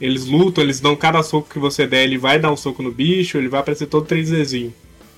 [0.00, 2.90] eles lutam, eles dão cada soco que você der, ele vai dar um soco no
[2.90, 4.72] bicho, ele vai aparecer todo 3Dzinho.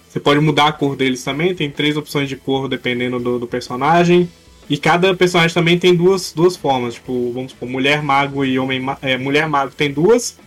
[0.09, 3.47] Você pode mudar a cor deles também, tem três opções de cor dependendo do, do
[3.47, 4.29] personagem.
[4.71, 8.81] E cada personagem também tem duas, duas formas, tipo, vamos supor, mulher mago e homem
[8.81, 8.99] mago.
[9.03, 10.39] É, mulher mago tem duas,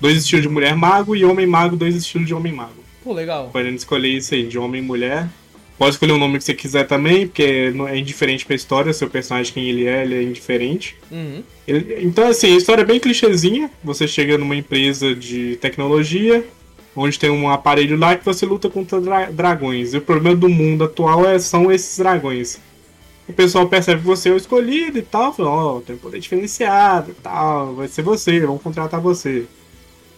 [0.00, 3.50] dois estilos de mulher mago e homem mago, dois estilos de homem mago Pô, legal.
[3.52, 5.28] podendo escolher isso aí, de homem e mulher.
[5.76, 9.10] Pode escolher o nome que você quiser também, porque não é indiferente pra história, seu
[9.10, 10.96] personagem, quem ele é, ele é indiferente.
[11.10, 11.42] Uhum.
[11.66, 13.70] Ele- então, assim, a história é bem clichêzinha.
[13.82, 16.44] Você chega numa empresa de tecnologia,
[16.94, 19.92] onde tem um aparelho lá que você luta contra dra- dragões.
[19.94, 22.60] E o problema do mundo atual é, são esses dragões.
[23.28, 26.20] O pessoal percebe que você é o escolhido e tal, fala, ó, tem um poder
[26.20, 29.44] diferenciado e tal, vai ser você, vamos contratar você.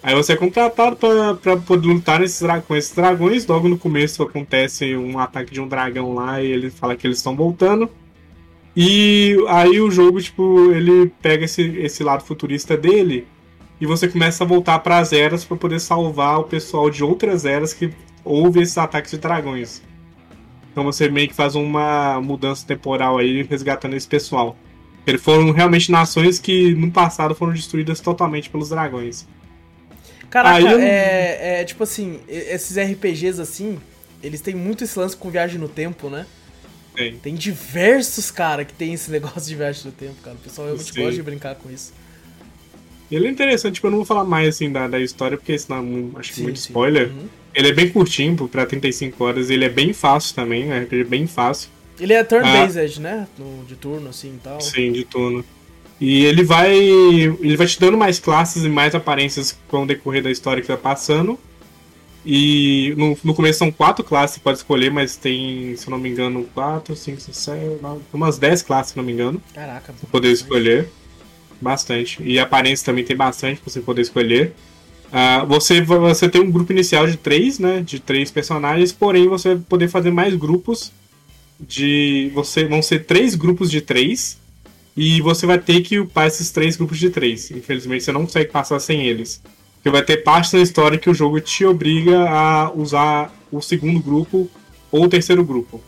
[0.06, 3.44] Aí você é contratado pra poder lutar nesses, com esses dragões.
[3.44, 7.16] Logo no começo acontece um ataque de um dragão lá e ele fala que eles
[7.16, 7.90] estão voltando.
[8.76, 13.26] E aí o jogo, tipo, ele pega esse, esse lado futurista dele
[13.80, 17.44] e você começa a voltar para as eras para poder salvar o pessoal de outras
[17.44, 17.90] eras que
[18.24, 19.82] houve esses ataques de dragões.
[20.70, 24.56] Então você meio que faz uma mudança temporal aí resgatando esse pessoal.
[25.04, 29.26] Eles foram realmente nações que no passado foram destruídas totalmente pelos dragões.
[30.30, 33.78] Caraca, Ah, eu- é, é tipo assim, esses RPGs assim,
[34.22, 36.26] eles têm muito esse lance com viagem no tempo, né?
[36.94, 37.16] Tem.
[37.18, 40.36] Tem diversos, cara, que tem esse negócio de viagem no tempo, cara.
[40.36, 41.92] O pessoal realmente gosta de brincar com isso.
[43.10, 45.84] Ele é interessante, tipo, eu não vou falar mais assim da, da história, porque senão
[45.84, 46.68] hum, acho que Sim, muito sim.
[46.70, 47.08] spoiler.
[47.08, 47.28] Uhum.
[47.54, 51.04] Ele é bem curtinho, pra 35 horas, ele é bem fácil também, é um RPG
[51.04, 51.70] bem fácil.
[51.98, 53.26] Ele é turn-based, né?
[53.38, 54.58] No, de turno, assim e tal.
[54.58, 54.60] Ah.
[54.60, 55.44] Sim, de turno.
[56.00, 56.74] E ele vai.
[56.76, 60.68] Ele vai te dando mais classes e mais aparências com o decorrer da história que
[60.68, 61.38] tá passando.
[62.24, 65.98] E no, no começo são quatro classes que pode escolher, mas tem, se eu não
[65.98, 69.92] me engano, quatro, cinco, seis, sete, nove, umas 10 classes, se não me engano, Caraca,
[69.92, 70.88] pra poder escolher.
[71.60, 72.20] Bastante.
[72.22, 74.52] E aparência também tem bastante pra você poder escolher.
[75.12, 77.80] Ah, você, vai- você tem um grupo inicial de três, né?
[77.80, 80.92] De três personagens, porém você vai poder fazer mais grupos
[81.60, 82.30] de.
[82.34, 84.36] Você vão ser três grupos de três.
[84.96, 87.50] E você vai ter que upar esses três grupos de três.
[87.50, 89.42] Infelizmente você não consegue passar sem eles.
[89.74, 94.00] Porque vai ter parte da história que o jogo te obriga a usar o segundo
[94.00, 94.48] grupo
[94.90, 95.80] ou o terceiro grupo.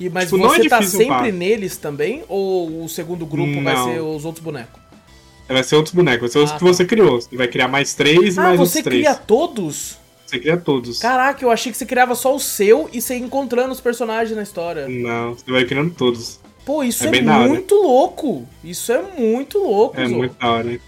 [0.00, 1.32] E, mas Tipo, é você tá difícil sempre upar.
[1.32, 2.22] neles também?
[2.28, 3.92] Ou o segundo grupo vai Não.
[3.92, 4.80] ser os outros bonecos?
[5.48, 6.66] Vai ser outros bonecos, vai ser os Ah, que tá.
[6.66, 7.20] você criou.
[7.20, 9.02] Você vai criar mais três e Ah, mais você três.
[9.02, 9.96] cria todos?
[10.26, 10.98] Você cria todos.
[10.98, 14.36] Caraca, eu achei que você criava só o seu e você ia encontrando os personagens
[14.36, 14.86] na história.
[14.88, 16.38] Não, você vai criando todos.
[16.68, 18.46] Pô, isso É é, muito louco.
[18.62, 20.78] Isso é muito louco, É muito da hora.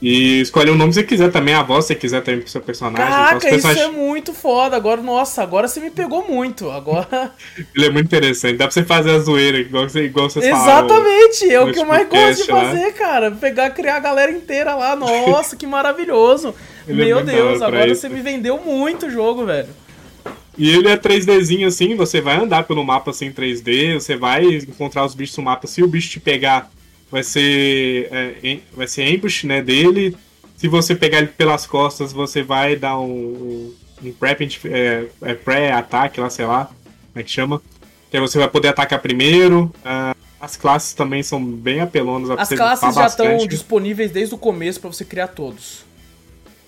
[0.00, 2.48] E escolhe o nome que você quiser também, a voz que você quiser também pro
[2.48, 3.04] seu personagem.
[3.04, 4.76] Então, Caraca, isso é muito foda.
[4.76, 6.70] Agora, nossa, agora você me pegou muito.
[6.70, 7.32] Agora.
[7.74, 8.58] Ele é muito interessante.
[8.58, 10.56] Dá pra você fazer a zoeira, igual, você, igual falaram.
[10.56, 12.60] Exatamente, é o que eu mais gosto de lá.
[12.60, 13.32] fazer, cara.
[13.32, 14.94] Pegar, criar a galera inteira lá.
[14.94, 16.54] Nossa, que maravilhoso.
[16.86, 18.02] Ele é Meu da Deus, agora isso.
[18.02, 19.68] você me vendeu muito o jogo, velho.
[20.58, 24.44] E ele é 3Dzinho assim, você vai andar pelo mapa assim em 3D, você vai
[24.44, 25.68] encontrar os bichos no mapa.
[25.68, 26.68] Se o bicho te pegar,
[27.10, 30.16] vai ser, é, vai ser ambush né, dele.
[30.56, 35.70] Se você pegar ele pelas costas, você vai dar um, um pré-ataque, é, é pré
[36.16, 37.62] lá, sei lá, como é que chama.
[38.10, 39.72] Que aí você vai poder atacar primeiro.
[39.84, 42.30] Uh, as classes também são bem apelonas.
[42.30, 45.84] As classes já estão disponíveis desde o começo para você criar todos.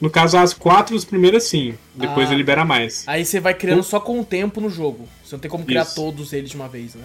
[0.00, 1.74] No caso, as quatro, os primeiros sim.
[1.94, 3.04] Depois ah, ele libera mais.
[3.06, 5.06] Aí você vai criando só com o tempo no jogo.
[5.22, 5.94] Você não tem como criar Isso.
[5.94, 7.04] todos eles de uma vez, né?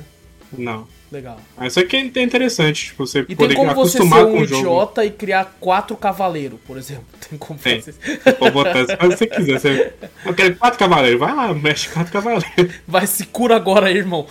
[0.58, 0.88] Não.
[1.12, 1.40] Legal.
[1.62, 5.02] Isso aqui é interessante, tipo, você e poder tem como acostumar você ser um idiota
[5.02, 5.14] jogo.
[5.14, 7.06] e criar quatro cavaleiros, por exemplo.
[7.28, 7.82] Tem como tem.
[7.82, 7.96] fazer.
[8.38, 9.60] Pode botar se você quiser.
[9.60, 9.94] Você...
[10.24, 11.20] Eu quero quatro cavaleiros.
[11.20, 12.76] Vai lá, mexe quatro cavaleiros.
[12.88, 14.28] Vai, se cura agora aí, irmão.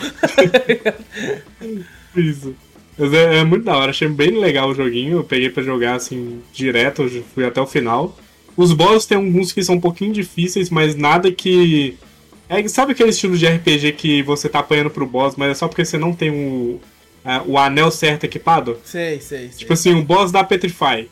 [2.15, 2.55] Isso.
[2.97, 5.19] Mas é, é, muito da hora, achei bem legal o joguinho.
[5.19, 8.17] Eu peguei para jogar assim direto, fui até o final.
[8.57, 11.97] Os boss tem alguns que são um pouquinho difíceis, mas nada que.
[12.49, 15.67] É, sabe aquele estilo de RPG que você tá apanhando pro boss, mas é só
[15.67, 16.81] porque você não tem o,
[17.47, 18.79] o anel certo equipado?
[18.85, 19.59] Sei, sei, sei.
[19.59, 21.09] Tipo assim, o boss da Petrify.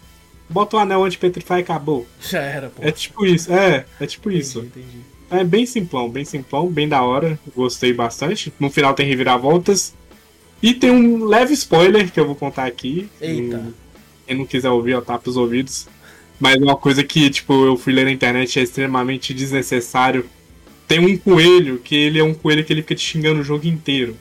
[0.49, 2.07] Bota o anel anti-Petrify e acabou.
[2.21, 2.83] Já era, pô.
[2.83, 4.59] É tipo isso, é, é tipo entendi, isso.
[4.61, 4.99] Entendi.
[5.31, 7.39] É bem simplão, bem simplão, bem da hora.
[7.57, 8.53] Gostei bastante.
[8.61, 9.95] No final tem reviravoltas.
[10.63, 13.09] E tem um leve spoiler que eu vou contar aqui.
[13.21, 13.65] Eita.
[14.27, 15.89] Quem não quiser ouvir, ó, tapa os ouvidos.
[16.43, 20.29] Mas uma coisa que, tipo, eu fui ler na internet é extremamente desnecessário.
[20.89, 23.65] Tem um coelho que ele é um coelho que ele fica te xingando o jogo
[23.65, 24.17] inteiro.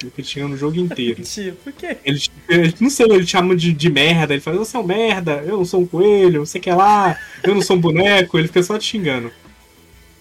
[0.00, 1.20] Ele fica te xingando o jogo inteiro.
[1.28, 1.98] tipo, por quê?
[2.02, 2.18] Ele,
[2.48, 4.32] ele, não sei, ele te chama de, de merda.
[4.32, 7.54] Ele fala, você é um merda, eu não sou um coelho, você quer lá, eu
[7.54, 8.38] não sou um boneco.
[8.38, 9.30] Ele fica só te xingando.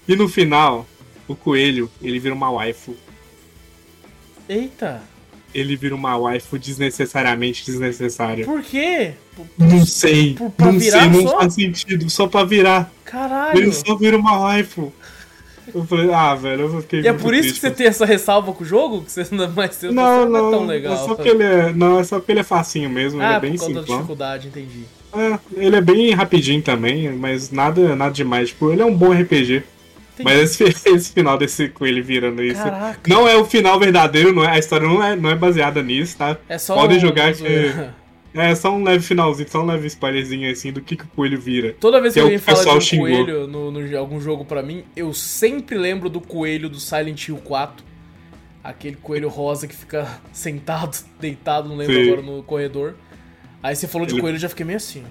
[0.05, 0.85] E no final,
[1.25, 2.97] o coelho, ele vira uma waifu.
[4.49, 5.01] Eita!
[5.55, 8.45] Ele vira uma waifu desnecessariamente desnecessária.
[8.45, 9.13] Por quê?
[9.57, 10.33] Não sei.
[10.33, 12.09] Por, pra não virar sei, não faz sentido.
[12.09, 12.91] Só pra virar.
[13.05, 13.57] Caralho.
[13.57, 14.91] Ele só vira uma waifu.
[15.73, 17.01] Eu falei, ah, velho, eu fiquei.
[17.01, 19.01] E é por isso que você tem essa ressalva com o jogo?
[19.01, 20.93] Que você não, mas não, não, não é tão legal.
[20.93, 23.21] É só porque ele é, não, é só porque ele é facinho mesmo.
[23.21, 24.83] Ah, ele é bem por causa da dificuldade, entendi.
[25.13, 28.49] É, ele é bem rapidinho também, mas nada, nada demais.
[28.49, 29.63] Tipo, ele é um bom RPG.
[30.23, 32.61] Mas esse, esse, final desse coelho virando isso.
[32.61, 32.99] Caraca.
[33.07, 36.17] Não é o final verdadeiro, não é, a história não é, não é baseada nisso,
[36.17, 36.37] tá?
[36.47, 37.01] É só Podem um...
[37.01, 37.43] jogar que.
[38.37, 41.39] É só um leve finalzinho, só um leve spoilerzinho assim do que, que o coelho
[41.39, 41.73] vira.
[41.79, 43.07] Toda vez que, que alguém fala de um xingou.
[43.07, 47.37] coelho no, no, algum jogo pra mim, eu sempre lembro do coelho do Silent Hill
[47.37, 47.85] 4.
[48.61, 52.11] Aquele coelho rosa que fica sentado, deitado, não lembro Sim.
[52.11, 52.95] agora, no corredor.
[53.63, 54.21] Aí você falou de Ele...
[54.21, 55.03] coelho, eu já fiquei meio assim.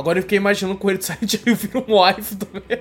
[0.00, 0.02] Né?
[0.02, 2.78] Agora eu fiquei imaginando o coelho de Silent Hill vira um waifu também.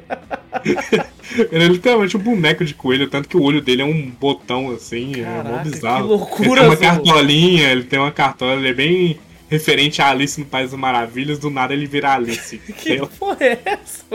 [1.52, 4.72] ele é literalmente um boneco de coelho, tanto que o olho dele é um botão
[4.72, 6.04] assim, Caraca, é mó bizarro.
[6.04, 10.10] Que loucura, ele tem uma cartolinha, ele tem uma cartola, ele é bem referente a
[10.10, 12.58] Alice no País das Maravilhas, do nada ele vira Alice.
[12.78, 14.06] que porra é essa?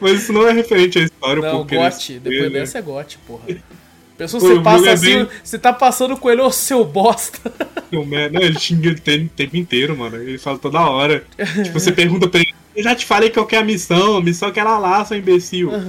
[0.00, 1.76] Mas isso não é referente à história, não, porque.
[1.76, 3.44] Gote, depois dessa é gote, porra.
[4.16, 5.28] Pessoa, você passa assim, bem...
[5.44, 7.52] você tá passando com ele, ô seu bosta.
[7.92, 8.94] Não, ele xinga o
[9.28, 10.16] tempo inteiro, mano.
[10.16, 11.24] Ele fala toda hora.
[11.36, 14.48] tipo, você pergunta pra ele, eu já te falei qual é a missão, a missão
[14.48, 15.70] é aquela lá, seu imbecil.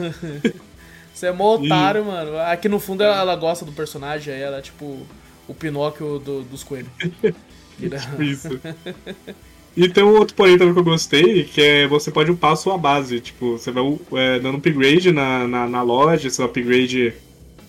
[1.13, 2.05] Você é mó otário, e...
[2.05, 2.37] mano.
[2.37, 5.01] Aqui no fundo ela, ela, gosta do personagem, aí ela é tipo
[5.47, 6.91] o Pinóquio do, dos coelhos.
[6.99, 8.59] tipo isso.
[9.75, 12.55] E tem um outro porém também que eu gostei, que é você pode upar a
[12.55, 13.19] sua base.
[13.19, 17.13] Tipo, você vai é, dando upgrade na, na, na loja, seu upgrade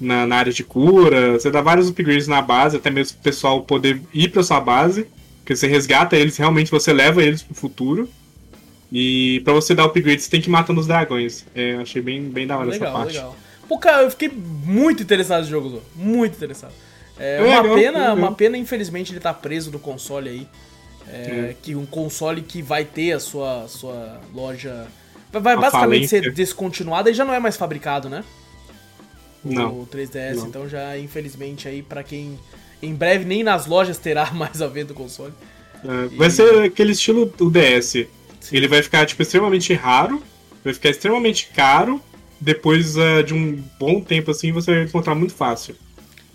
[0.00, 3.62] na, na, área de cura, você dá vários upgrades na base, até mesmo o pessoal
[3.62, 5.06] poder ir pra sua base,
[5.38, 8.08] porque você resgata eles, realmente você leva eles pro futuro.
[8.90, 11.44] E para você dar upgrade, você tem que ir matando os dragões.
[11.54, 13.14] É, achei bem, bem da hora legal, essa parte.
[13.14, 13.36] Legal.
[13.68, 16.72] Pô, cara, eu fiquei muito interessado nesse jogo, muito interessado.
[17.18, 18.16] É, é uma, legal, pena, legal.
[18.16, 20.48] uma pena, infelizmente, ele tá preso no console aí.
[21.06, 21.56] É, é.
[21.60, 24.86] Que um console que vai ter a sua, sua loja.
[25.30, 26.22] Vai basicamente falência.
[26.22, 28.24] ser descontinuado e já não é mais fabricado, né?
[29.44, 29.80] Não.
[29.80, 30.46] O 3DS, não.
[30.46, 32.38] então já infelizmente aí para quem
[32.82, 35.32] em breve nem nas lojas terá mais a venda do console.
[35.84, 36.16] É, e...
[36.16, 38.06] Vai ser aquele estilo do DS.
[38.40, 38.56] Sim.
[38.56, 40.22] Ele vai ficar tipo extremamente raro,
[40.64, 42.00] vai ficar extremamente caro.
[42.40, 45.74] Depois uh, de um bom tempo assim, você vai encontrar muito fácil.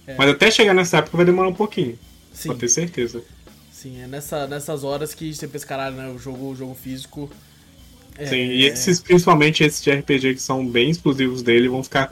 [0.06, 0.16] É.
[0.18, 1.98] Mas até chegar nessa época vai demorar um pouquinho.
[2.34, 2.50] Sim.
[2.50, 3.24] Pode ter certeza.
[3.72, 6.10] Sim, é nessa, nessas horas que você pensa, caralho, né?
[6.10, 7.30] O jogo, o jogo físico.
[8.18, 8.26] É...
[8.26, 12.12] Sim, e esses, principalmente esses de RPG que são bem exclusivos dele, vão ficar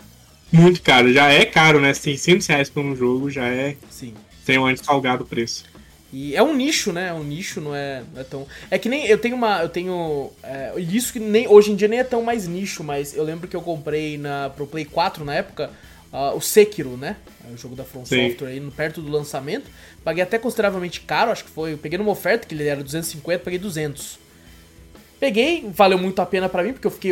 [0.52, 1.12] muito caro.
[1.12, 1.94] Já é caro, né?
[1.94, 3.76] 600 reais por um jogo já é.
[3.90, 4.14] Sim.
[4.46, 5.66] Tem um salgado o preço.
[6.14, 7.08] E é um nicho, né?
[7.08, 8.48] É um nicho, não é, não é tão.
[8.70, 9.06] É que nem.
[9.08, 9.62] Eu tenho uma.
[9.62, 10.30] Eu tenho.
[10.44, 13.48] É, isso que nem, hoje em dia nem é tão mais nicho, mas eu lembro
[13.48, 15.70] que eu comprei na, pro Play 4 na época.
[16.12, 17.16] Uh, o Sekiro, né?
[17.50, 18.32] É o jogo da From Sim.
[18.32, 19.72] Software aí, perto do lançamento.
[20.04, 21.72] Paguei até consideravelmente caro, acho que foi.
[21.72, 24.20] Eu peguei numa oferta que ele era 250, paguei 200.
[25.22, 27.12] Peguei, valeu muito a pena para mim, porque eu fiquei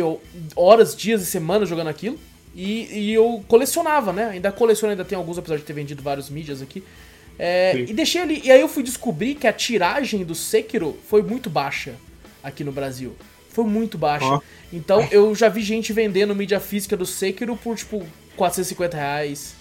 [0.54, 2.18] horas, dias e semanas jogando aquilo.
[2.54, 4.30] E, e, eu colecionava, né?
[4.30, 6.82] Ainda coleciono, ainda tem alguns, apesar de ter vendido vários mídias aqui.
[7.38, 8.40] É, e deixei ali.
[8.44, 11.94] E aí eu fui descobrir que a tiragem do Sekiro foi muito baixa
[12.42, 13.16] aqui no Brasil.
[13.48, 14.26] Foi muito baixa.
[14.26, 14.40] Ó.
[14.72, 19.54] Então eu já vi gente vendendo mídia física do Sekiro por tipo 450 reais,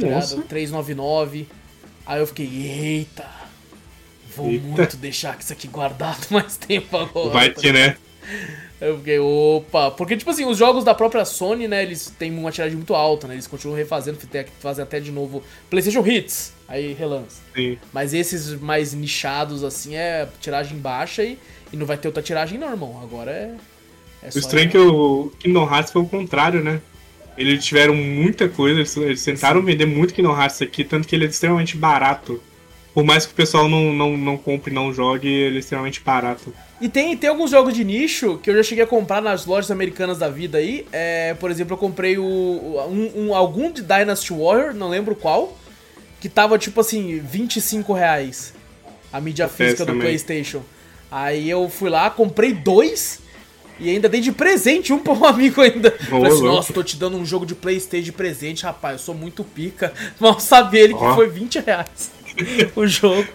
[0.00, 0.06] tá?
[0.06, 0.42] Nossa.
[0.42, 1.46] 399.
[2.04, 3.28] Aí eu fiquei, eita,
[4.36, 4.66] vou Eita.
[4.66, 7.30] muito deixar isso aqui guardado mais tempo agora.
[7.30, 7.96] Vai que, né?
[8.80, 9.90] Eu fiquei, opa.
[9.90, 13.26] Porque, tipo assim, os jogos da própria Sony, né, eles têm uma tiragem muito alta,
[13.26, 13.34] né?
[13.34, 16.52] Eles continuam refazendo, tem que fazer até de novo PlayStation Hits.
[16.68, 17.40] Aí relança.
[17.54, 17.78] Sim.
[17.92, 21.38] Mas esses mais nichados, assim, é tiragem baixa e,
[21.72, 23.00] e não vai ter outra tiragem, não, irmão.
[23.02, 23.54] Agora é.
[24.22, 26.80] é O estranho é que o Kingdom Hearts foi o contrário, né?
[27.38, 31.24] Eles tiveram muita coisa, eles, eles tentaram vender muito Kingdom Hearts aqui, tanto que ele
[31.24, 32.42] é extremamente barato.
[32.92, 36.00] Por mais que o pessoal não, não, não compre e não jogue, ele é extremamente
[36.00, 36.52] barato.
[36.80, 39.70] E tem, tem alguns jogos de nicho que eu já cheguei a comprar nas lojas
[39.70, 40.86] americanas da vida aí.
[40.92, 45.56] É, por exemplo, eu comprei o, um, um- algum de Dynasty Warrior, não lembro qual,
[46.20, 48.52] que tava tipo assim, 25 reais.
[49.12, 50.02] A mídia física do também.
[50.02, 50.62] PlayStation.
[51.10, 53.20] Aí eu fui lá, comprei dois
[53.80, 55.90] e ainda dei de presente um pra um amigo ainda.
[55.92, 59.14] Falei assim, nossa, tô te dando um jogo de PlayStation de presente, rapaz, eu sou
[59.14, 59.94] muito pica.
[60.20, 61.14] Mal saber ele que Ó.
[61.14, 62.10] foi 20 reais
[62.76, 63.26] o jogo.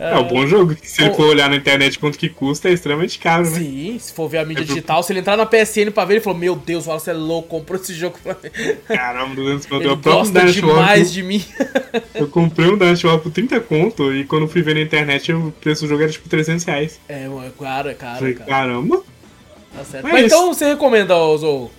[0.00, 0.76] É, um bom jogo.
[0.82, 3.58] Se ele for olhar na internet quanto que custa, é extremamente caro, né?
[3.58, 6.04] Sim, se for ver a mídia É pro- digital, se ele entrar na PSN pra
[6.04, 8.50] ver, ele falou: Meu Deus, o Wallace é louco, comprou esse jogo pra mim.
[8.86, 9.82] Caramba, 200 conto.
[9.82, 11.44] Ele Eu gosta demais de mim.
[12.14, 15.52] Eu comprei um Dynasty Warrior por 30 conto e quando fui ver na internet o
[15.60, 17.00] preço do jogo era tipo 300 reais.
[17.08, 18.50] É, mano, cara, cara, Falei, cara.
[18.50, 19.02] caramba,
[19.76, 20.04] Tá certo.
[20.04, 21.70] Mas Mas então você recomenda, Zou?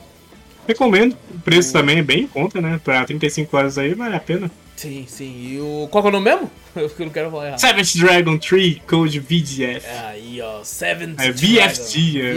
[0.69, 1.15] Recomendo.
[1.33, 2.79] O preço também é bem em conta, né?
[2.83, 4.49] Pra 35 horas aí vale a pena.
[4.75, 5.35] Sim, sim.
[5.53, 5.87] E o.
[5.91, 6.49] Qual que é o nome mesmo?
[6.75, 7.59] Eu não quero falar errado.
[7.59, 9.85] Seventh Dragon 3 Code VGF.
[10.07, 11.37] Aí, ó, Seventh É Dragon.
[11.37, 12.33] VFD, é.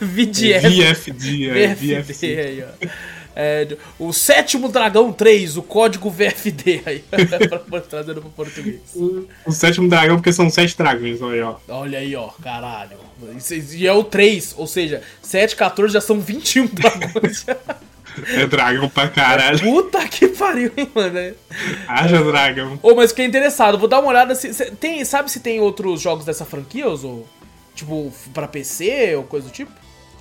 [0.00, 2.26] VFD, é VFD VFD.
[2.40, 2.88] aí, ó.
[3.34, 7.04] É, o sétimo dragão 3, o código VFD aí.
[7.88, 8.80] trazendo pro português.
[8.94, 11.56] O, o sétimo dragão, porque são sete dragões, olha aí, ó.
[11.68, 12.96] Olha aí, ó, caralho.
[13.74, 17.44] E é o 3, ou seja, 7, 14 já são 21 dragões.
[18.34, 19.60] É dragão pra caralho.
[19.60, 21.32] Puta que pariu, hein, mano.
[21.86, 22.76] Haja dragão.
[22.82, 26.00] Ô, mas fiquei interessado, vou dar uma olhada se, se- tem, sabe se tem outros
[26.00, 27.26] jogos dessa franquia, ou
[27.72, 29.70] tipo pra PC ou coisa do tipo?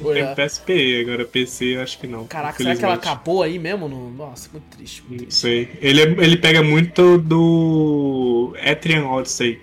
[0.02, 2.26] Ou Tem é- PSP, agora PC eu acho que não.
[2.26, 3.88] Caraca, será que ela acabou aí mesmo?
[3.88, 4.10] No...
[4.12, 5.04] Nossa, muito triste.
[5.08, 5.40] Muito triste.
[5.40, 5.70] sei.
[5.82, 9.60] Ele, é- ele pega muito do Etrian Odyssey.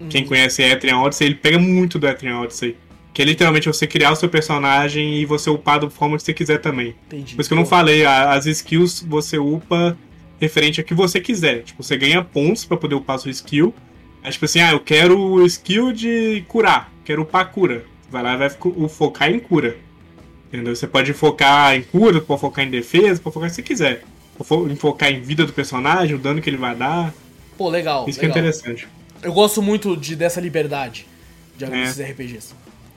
[0.00, 0.08] Uhum.
[0.08, 2.76] Quem conhece Etrian Odyssey, ele pega muito do Etrian Odyssey.
[3.12, 6.32] Que é literalmente você criar o seu personagem e você upar da forma que você
[6.32, 6.94] quiser também.
[7.06, 7.34] Entendi.
[7.34, 9.96] Por isso que eu não falei, as skills você upa
[10.40, 11.62] referente a que você quiser.
[11.62, 13.74] Tipo, você ganha pontos pra poder upar sua skill.
[14.22, 17.84] É tipo assim, ah, eu quero o skill de curar, quero upar cura.
[18.10, 19.76] Vai lá e vai fo- focar em cura.
[20.48, 20.74] Entendeu?
[20.74, 24.02] Você pode focar em cura, pode focar em defesa, pode focar você quiser.
[24.36, 27.12] Pode fo- focar em vida do personagem, o dano que ele vai dar.
[27.56, 28.08] Pô, legal.
[28.08, 28.38] Isso que é legal.
[28.44, 28.88] interessante.
[29.22, 31.06] Eu gosto muito de, dessa liberdade
[31.56, 31.68] de É.
[31.68, 32.54] desses RPGs.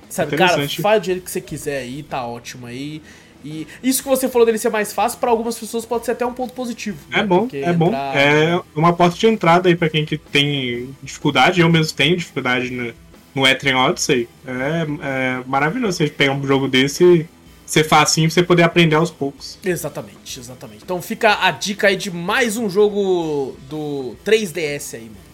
[0.10, 3.02] Sabe, cara, faz do jeito que você quiser aí, tá ótimo aí.
[3.44, 6.24] E isso que você falou dele ser mais fácil, pra algumas pessoas pode ser até
[6.26, 7.00] um ponto positivo.
[7.12, 7.24] É né?
[7.24, 7.88] bom, Porque é bom.
[7.88, 11.60] entrar- É uma porta de entrada aí pra quem que tem dificuldade.
[11.60, 12.94] Eu mesmo tenho dificuldade no,
[13.34, 14.28] no Etrian Odyssey.
[14.46, 17.28] É, é maravilhoso você pegar um jogo desse
[17.66, 19.58] ser facinho pra você poder aprender aos poucos.
[19.64, 20.84] Exatamente, exatamente.
[20.84, 25.32] Então fica a dica aí de mais um jogo do 3DS aí, mano.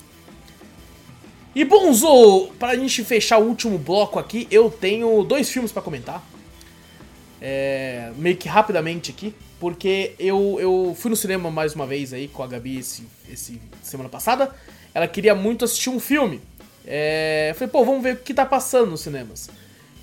[1.56, 5.82] E bom, Zou, pra gente fechar o último bloco aqui, eu tenho dois filmes pra
[5.82, 6.24] comentar.
[7.42, 12.28] É, meio que rapidamente aqui, porque eu, eu fui no cinema mais uma vez aí
[12.28, 14.54] com a Gabi esse, esse semana passada.
[14.94, 16.40] Ela queria muito assistir um filme.
[16.88, 19.50] É, eu falei, pô, vamos ver o que tá passando nos cinemas.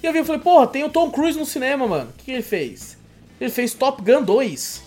[0.03, 2.11] E eu vi e falei, porra, tem o Tom Cruise no cinema, mano.
[2.11, 2.99] O que, que ele fez?
[3.41, 4.82] Ele fez Top Gun 2.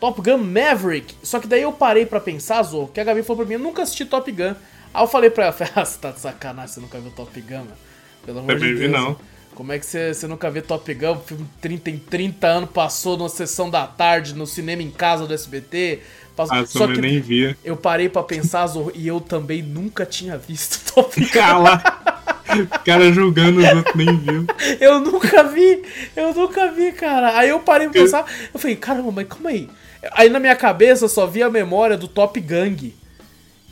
[0.00, 1.14] Top Gun Maverick.
[1.22, 3.60] Só que daí eu parei pra pensar, Zo, que a Gabi falou pra mim, eu
[3.60, 4.54] nunca assisti Top Gun.
[4.92, 7.58] Aí eu falei pra ela, ah, você tá de sacanagem, você nunca viu Top Gun,
[7.58, 7.76] mano.
[8.26, 8.92] Pelo amor Também de vi, Deus.
[8.92, 9.16] não.
[9.54, 11.12] Como é que você, nunca vê Top Gun?
[11.12, 15.26] O filme 30 em 30 anos passou numa sessão da tarde, no cinema em casa
[15.26, 16.00] do SBT.
[16.34, 16.56] Passou...
[16.56, 17.56] Ah, Só que nem via.
[17.62, 21.28] eu parei pra pensar, Zo, e eu também nunca tinha visto Top Gun.
[21.28, 21.82] Cala!
[22.52, 24.46] O cara julgando os outros nem viu.
[24.78, 25.82] Eu nunca vi,
[26.14, 27.38] eu nunca vi, cara.
[27.38, 29.70] Aí eu parei pra pensar, eu falei, caramba, mas calma aí.
[30.12, 32.94] Aí na minha cabeça só vi a memória do Top Gang.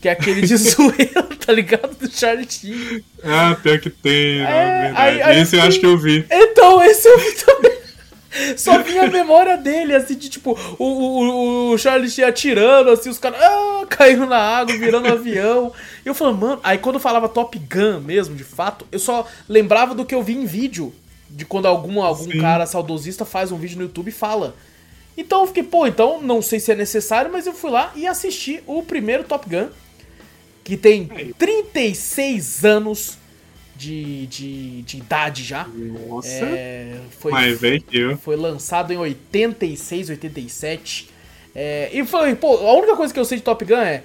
[0.00, 1.94] Que é aquele de zoeira, tá ligado?
[1.98, 3.04] Do Charlie Sheen.
[3.22, 4.96] Ah, pior que tem, não, É, verdade.
[4.96, 6.24] aí- aí Esse eu acho que eu vi.
[6.30, 7.80] Então, esse eu vi também.
[8.56, 13.10] Só vinha a memória dele, assim, de tipo, o, o, o Charlie Sheen atirando, assim,
[13.10, 15.72] os caras ah, caindo na água, virando avião.
[16.04, 19.26] E eu falando, mano, aí quando eu falava Top Gun mesmo, de fato, eu só
[19.48, 20.94] lembrava do que eu vi em vídeo.
[21.28, 22.40] De quando algum, algum Sim.
[22.40, 24.54] cara saudosista faz um vídeo no YouTube e fala.
[25.16, 28.06] Então eu fiquei, pô, então não sei se é necessário, mas eu fui lá e
[28.06, 29.68] assisti o primeiro Top Gun,
[30.64, 31.08] que tem
[31.38, 33.18] 36 anos
[33.76, 35.66] de, de, de idade já.
[35.66, 36.28] Nossa.
[36.28, 38.16] É, foi, mais velho que eu.
[38.18, 41.08] foi lançado em 86, 87.
[41.54, 44.02] É, e foi, pô, a única coisa que eu sei de Top Gun é: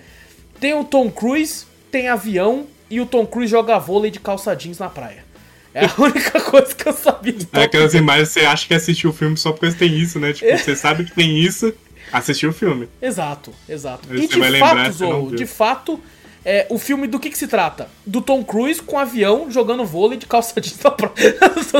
[0.59, 4.79] tem o Tom Cruise, tem avião e o Tom Cruise joga vôlei de calça jeans
[4.79, 5.25] na praia.
[5.73, 7.99] É a única coisa que eu sabia de É Top aquelas Gun.
[7.99, 10.31] imagens que você acha que assistiu o filme só porque tem isso, né?
[10.33, 11.73] Tipo, você sabe que tem isso,
[12.11, 12.87] assistiu o filme.
[13.01, 14.07] Exato, exato.
[14.09, 15.99] Aí E você de fato, Zorro, de fato,
[16.45, 17.89] é, o filme do que, que se trata?
[18.05, 21.35] Do Tom Cruise com avião jogando vôlei de calça jeans na praia.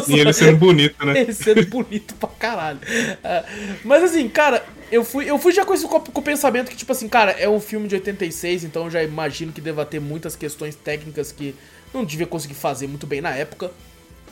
[0.08, 1.22] E ele sendo bonito, né?
[1.22, 2.80] Ele sendo bonito pra caralho.
[3.24, 3.44] É,
[3.84, 6.92] mas assim, cara, eu fui, eu fui já com, esse, com, o pensamento que, tipo
[6.92, 10.36] assim, cara, é um filme de 86, então eu já imagino que deva ter muitas
[10.36, 11.54] questões técnicas que
[11.94, 13.72] não devia conseguir fazer muito bem na época.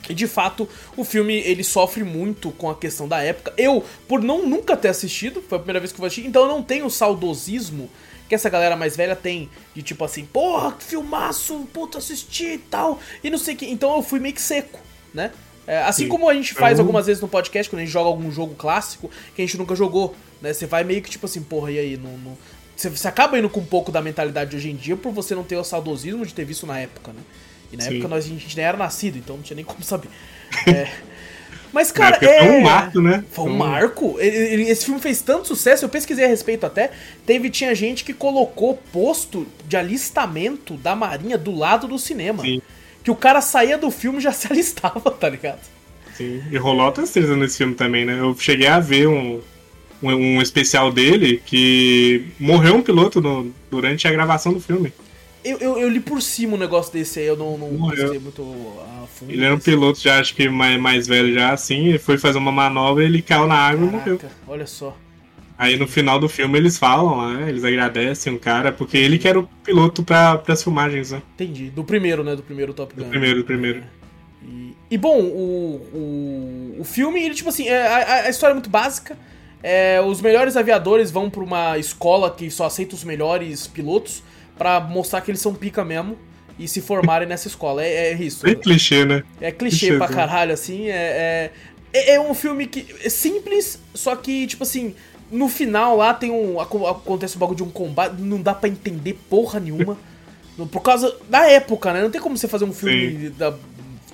[0.08, 3.54] E de fato, o filme ele sofre muito com a questão da época.
[3.56, 6.42] Eu, por não nunca ter assistido, foi a primeira vez que eu vou assistir, então
[6.42, 7.88] eu não tenho saudosismo
[8.28, 9.48] que essa galera mais velha tem.
[9.74, 12.98] De tipo assim, porra, que filmaço, puta, assisti e tal.
[13.22, 13.66] E não sei o que.
[13.66, 14.80] Então eu fui meio que seco,
[15.12, 15.30] né?
[15.66, 16.08] É, assim Sim.
[16.08, 18.54] como a gente faz Então- algumas vezes no podcast, quando a gente joga algum jogo
[18.54, 20.52] clássico que a gente nunca jogou, né?
[20.52, 21.96] Você vai meio que tipo assim, porra, e aí?
[21.96, 22.36] Não, não-
[22.76, 25.34] Você, você acaba indo com um pouco da mentalidade de hoje em dia por você
[25.34, 27.20] não ter o saudosismo de ter visto na época, né?
[27.72, 27.90] E na Sim.
[27.94, 30.08] época nós, a gente nem era nascido, então não tinha nem como saber.
[30.66, 30.90] É.
[31.74, 32.38] Mas, cara, é...
[32.38, 33.24] foi um marco, né?
[33.32, 34.16] Foi um Então, marco.
[34.20, 36.92] Esse filme fez tanto sucesso, eu pesquisei a respeito até.
[37.26, 42.42] Teve, tinha gente que colocou posto de alistamento da Marinha do lado do cinema.
[42.44, 42.62] Sim.
[43.02, 45.58] Que o cara saía do filme e já se alistava, tá ligado?
[46.16, 46.42] Sim.
[46.48, 48.20] E rolou outras coisas nesse filme também, né?
[48.20, 49.40] Eu cheguei a ver um,
[50.00, 54.92] um, um especial dele que morreu um piloto no- durante a gravação do filme.
[55.44, 58.18] Eu, eu, eu li por cima um negócio desse aí, eu não, não Morreu.
[58.20, 58.42] muito
[58.80, 59.30] a fundo.
[59.30, 62.38] Ele era um piloto já, acho que mais, mais velho já, assim, ele foi fazer
[62.38, 64.18] uma manobra, ele caiu na água e morreu.
[64.18, 64.96] Caraca, olha só.
[65.56, 69.28] Aí no final do filme eles falam lá, eles agradecem o cara, porque ele que
[69.28, 71.22] era o piloto pra, pras filmagens, né?
[71.34, 71.70] Entendi.
[71.70, 72.34] Do primeiro, né?
[72.34, 73.04] Do primeiro Top Gun.
[73.04, 73.84] Do primeiro, do primeiro.
[74.42, 78.54] E, e, bom, o, o, o filme, ele, tipo assim, é, a, a história é
[78.54, 79.16] muito básica.
[79.62, 84.22] É, os melhores aviadores vão pra uma escola que só aceita os melhores pilotos
[84.58, 86.16] pra mostrar que eles são pica mesmo
[86.58, 87.84] e se formarem nessa escola.
[87.84, 88.44] É, é isso.
[88.44, 89.22] Bem clichê, né?
[89.40, 90.14] É clichê clichê, pra né?
[90.14, 90.88] caralho, assim.
[90.88, 91.50] É,
[91.92, 94.94] é, é- um filme que é simples, só que, tipo assim,
[95.30, 96.60] no final lá tem um.
[96.60, 99.96] aco- Acontece um bagulho de um combate, não dá pra entender porra nenhuma.
[100.70, 102.00] Por causa da época, né?
[102.00, 103.52] Não tem como você fazer um filme da,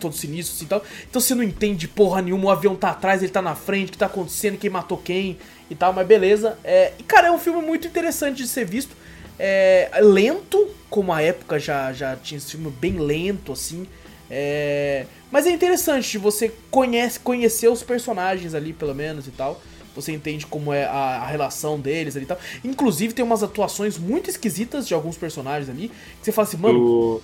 [0.00, 0.82] todo sinistro assim e tal.
[1.08, 3.92] Então você não entende porra nenhuma, o avião tá atrás, ele tá na frente, o
[3.92, 5.36] que tá acontecendo, quem matou quem
[5.70, 6.56] e tal, mas beleza.
[6.64, 8.96] É, e cara, é um filme muito interessante de ser visto.
[9.42, 13.86] É, lento, como a época já, já tinha esse filme bem lento, assim.
[14.30, 19.58] É, mas é interessante, você conhece, conhecer os personagens ali, pelo menos, e tal.
[19.96, 22.38] Você entende como é a, a relação deles ali e tal.
[22.62, 25.88] Inclusive, tem umas atuações muito esquisitas de alguns personagens ali.
[25.88, 27.22] Que você fala assim, mano, Do,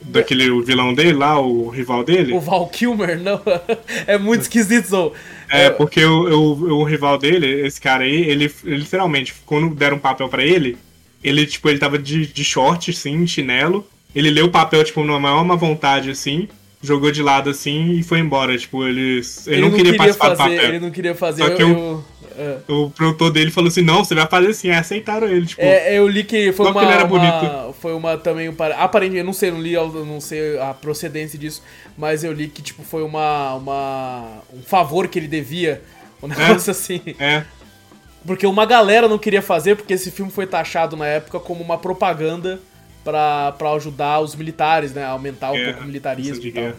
[0.00, 2.32] daquele o vilão dele lá, o rival dele.
[2.32, 3.40] o Val Kilmer, não.
[4.08, 5.12] é muito esquisito, Zou.
[5.50, 9.98] É, porque o, o, o rival dele, esse cara aí, ele, ele literalmente, quando deram
[9.98, 10.78] um papel pra ele,
[11.22, 13.86] ele, tipo, ele tava de, de short, assim, chinelo.
[14.14, 16.48] Ele leu o papel, tipo, numa maior má vontade, assim,
[16.82, 18.56] jogou de lado, assim, e foi embora.
[18.58, 20.68] Tipo, ele, ele, não, queria, participar fazer, do papel.
[20.70, 21.42] ele não queria fazer.
[21.44, 22.04] Só que eu- eu-
[22.38, 22.72] é.
[22.72, 25.60] O produtor dele falou assim, não, você vai fazer assim, aí aceitaram ele, tipo...
[25.60, 28.76] É, eu li que foi uma, que ele era uma- foi uma também um para-
[28.76, 31.62] aparentemente, eu não sei, não li, não sei a procedência disso,
[31.96, 35.82] mas eu li que tipo foi uma, uma um favor que ele devia,
[36.22, 37.44] um negócio assim, É,
[38.26, 41.78] porque uma galera não queria fazer porque esse filme foi taxado na época como uma
[41.78, 42.60] propaganda
[43.04, 46.62] pra, pra ajudar os militares, né, a aumentar um É, pouco o militarismo e tal.
[46.64, 46.76] guerra.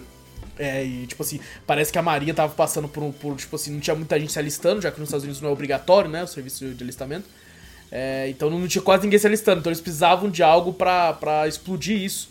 [0.57, 3.71] É, e tipo assim, parece que a Marinha tava passando por, um- por, tipo assim,
[3.71, 6.23] não tinha muita gente se alistando, já que nos Estados Unidos não é obrigatório, né,
[6.23, 7.25] o serviço de alistamento.
[7.91, 11.47] É, então não tinha quase ninguém se alistando, então eles precisavam de algo pra, pra
[11.47, 12.29] explodir isso.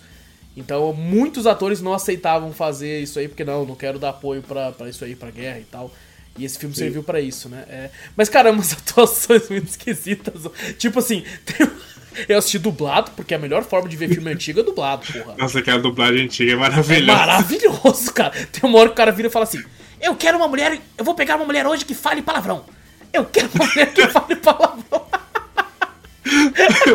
[0.56, 4.72] Então muitos atores não aceitavam fazer isso aí, porque não, não quero dar apoio pra
[4.88, 5.90] isso aí, pra guerra e tal.
[6.38, 6.82] E esse filme Sim.
[6.84, 7.64] serviu pra isso, né?
[7.68, 10.34] É, mas, cara, umas atuações muito esquisitas.
[10.78, 11.70] Tipo assim, tem-
[12.28, 15.34] eu assisti dublado, porque a melhor forma de ver filme antigo é dublado, porra.
[15.36, 17.18] Nossa, aquela dublagem antiga é É maravilhosa.
[17.18, 18.30] maravilhoso, cara.
[18.50, 19.62] Tem uma hora que o cara vira e fala assim:
[20.00, 22.64] Eu quero uma mulher, eu vou pegar uma mulher hoje que fale palavrão.
[23.12, 25.06] Eu quero uma mulher que fale palavrão.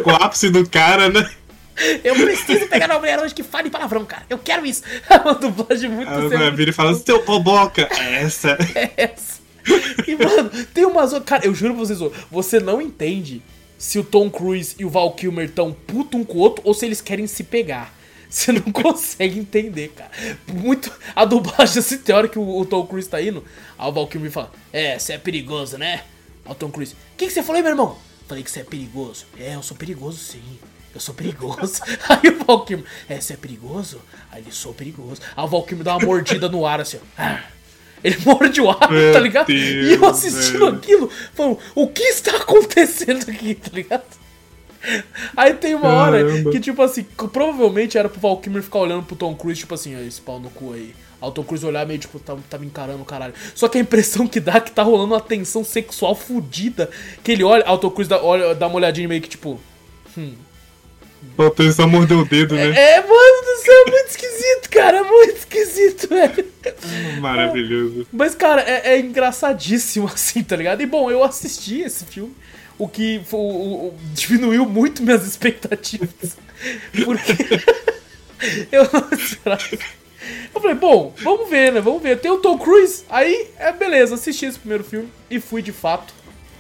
[0.05, 1.29] o ápice do cara, né?
[2.03, 4.23] Eu preciso pegar uma mulher hoje que fale palavrão, cara.
[4.29, 4.83] Eu quero isso.
[5.09, 8.57] É uma dublagem muito Ela sem- vira e fala, seu boboca, é essa.
[8.75, 9.37] é essa.
[10.07, 11.11] E, mano, tem umas.
[11.23, 11.99] Cara, eu juro pra vocês,
[12.31, 13.41] você não entende
[13.77, 16.73] se o Tom Cruise e o Val Kilmer estão puto um com o outro ou
[16.73, 17.93] se eles querem se pegar.
[18.29, 20.09] Você não consegue entender, cara.
[20.47, 20.91] Muito.
[21.15, 23.43] A dublagem, assim, tem hora que o, o Tom Cruise tá indo,
[23.77, 26.03] aí o Val Kilmer fala: É, você é perigoso, né?
[26.45, 27.97] Aí o Tom Cruise: O que, que você falou aí, meu irmão?
[28.27, 29.25] Falei que você é perigoso.
[29.39, 30.41] É, eu sou perigoso sim.
[30.97, 31.81] Eu sou perigoso.
[32.09, 34.01] Aí o Valkyrie, é, você é perigoso?
[34.31, 35.21] Aí ele, sou perigoso.
[35.35, 37.05] Aí o Valkyrie dá uma mordida no ar assim, ó.
[37.17, 37.43] Ah.
[38.03, 39.47] Ele morde o ar, Meu tá ligado?
[39.47, 40.77] Deus, e eu assistindo velho.
[40.77, 44.05] aquilo, falando, o que está acontecendo aqui, tá ligado?
[45.35, 46.51] Aí tem uma hora Caramba.
[46.51, 49.99] que, tipo assim, provavelmente era pro Val Kilmer ficar olhando pro Tom Cruise, tipo assim,
[50.05, 50.93] esse pau no cu aí.
[51.19, 53.33] Aí o Tom Cruise olhar meio, tipo, tá, tá me encarando, caralho.
[53.55, 56.89] Só que a impressão que dá é que tá rolando uma tensão sexual fodida.
[57.23, 59.59] Que ele olha, aí o Tom Cruise dá, olha, dá uma olhadinha meio que, tipo...
[61.35, 62.69] Faltou ele só morder o dedo, né?
[62.69, 66.45] É, mano do céu, é muito esquisito, cara, é muito esquisito, velho.
[67.21, 68.07] Maravilhoso.
[68.11, 70.81] Mas, cara, é, é engraçadíssimo, assim, tá ligado?
[70.81, 72.33] E, bom, eu assisti esse filme,
[72.77, 76.09] o que o- o- diminuiu muito minhas expectativas.
[77.05, 77.33] Porque
[78.71, 79.63] eu não esperava.
[80.53, 81.79] Eu falei, bom, vamos ver, né?
[81.81, 82.19] Vamos ver.
[82.19, 86.13] Tem o Tom Cruise, aí é beleza, assisti esse primeiro filme e fui de fato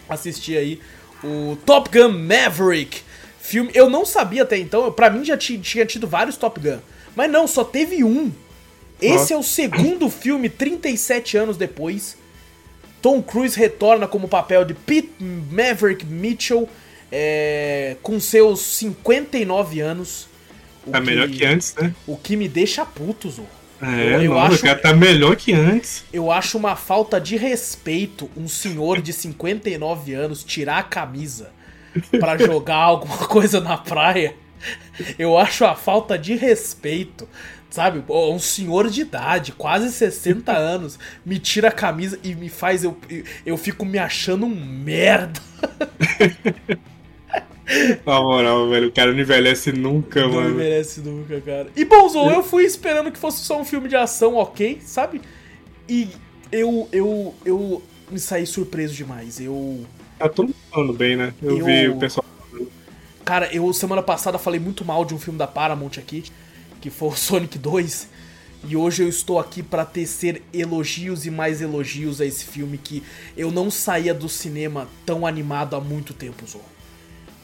[0.07, 0.79] assistir aí
[1.23, 3.01] o Top Gun Maverick.
[3.47, 6.79] Filme, eu não sabia até então, pra mim já ti- tinha tido vários Top Gun,
[7.15, 8.29] mas não, só teve um.
[9.01, 12.17] Esse é o segundo filme, 37 anos depois.
[13.01, 15.11] Tom Cruise retorna como o papel de Pete
[15.49, 16.67] Maverick Mitchell
[17.09, 20.27] é, com seus 59 anos.
[20.91, 21.93] Tá melhor que antes, né?
[22.05, 23.43] O que me deixa puto, Zô.
[23.81, 26.03] É, Eu- eu não, acho- o cara tá melhor que antes.
[26.11, 31.55] Eu acho uma falta de respeito um senhor de 59 anos tirar a camisa
[32.19, 34.35] pra jogar alguma coisa na praia.
[35.17, 37.27] Eu acho a falta de respeito.
[37.69, 42.83] Sabe, um senhor de idade, quase 60 anos, me tira a camisa e me faz.
[42.83, 42.97] Eu,
[43.45, 45.41] eu fico me achando um merda.
[48.05, 50.55] Na moral, velho, o cara não envelhece nunca, Não mano.
[50.55, 51.67] merece nunca, cara.
[51.75, 55.21] E bom, Zou, eu fui esperando que fosse só um filme de ação, ok, sabe?
[55.87, 56.07] E
[56.49, 59.41] eu, eu, eu me saí surpreso demais.
[59.41, 59.85] Eu.
[60.17, 61.33] Tá todo mundo falando bem, né?
[61.41, 62.25] Eu, Eu- vi o pessoal.
[63.25, 66.23] Cara, eu semana passada falei muito mal de um filme da Paramount aqui,
[66.81, 68.07] que foi o Sonic 2.
[68.63, 73.03] E hoje eu estou aqui pra tecer elogios e mais elogios a esse filme que
[73.35, 76.63] eu não saía do cinema tão animado há muito tempo, Zou.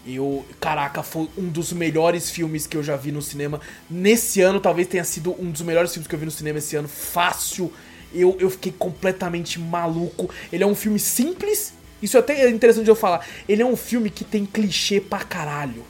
[0.06, 3.62] Eu, caraca, foi um dos melhores filmes que eu já vi no cinema.
[3.90, 6.76] Nesse ano, talvez tenha sido um dos melhores filmes que eu vi no cinema esse
[6.76, 6.88] ano.
[6.90, 7.72] Fácil.
[8.14, 10.30] Eu, eu fiquei completamente maluco.
[10.52, 11.74] Ele é um filme simples.
[12.04, 13.26] Isso até é interessante de eu falar.
[13.48, 15.86] Ele é um filme que tem clichê pra caralho.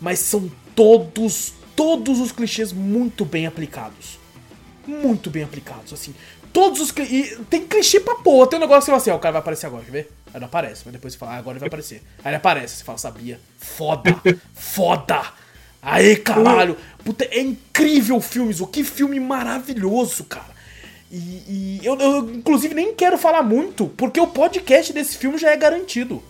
[0.00, 4.20] Mas são todos, todos os clichês muito bem aplicados.
[4.86, 6.14] Muito bem aplicados, assim.
[6.52, 7.36] Todos os clichês.
[7.50, 8.46] Tem clichê pra porra.
[8.46, 10.12] Tem um negócio que você fala assim, ó, o cara vai aparecer agora, quer ver?
[10.32, 12.02] Aí não aparece, mas depois você fala, ah, agora ele vai aparecer.
[12.22, 13.40] Aí ele aparece, você fala, sabia.
[13.58, 14.14] Foda!
[14.54, 15.22] Foda!
[15.82, 16.76] Aê, caralho!
[17.04, 18.68] Puta, é incrível o filme, Zo.
[18.68, 20.56] Que filme maravilhoso, cara.
[21.10, 25.50] E, e eu, eu, inclusive, nem quero falar muito, porque o podcast desse filme já
[25.50, 26.22] é garantido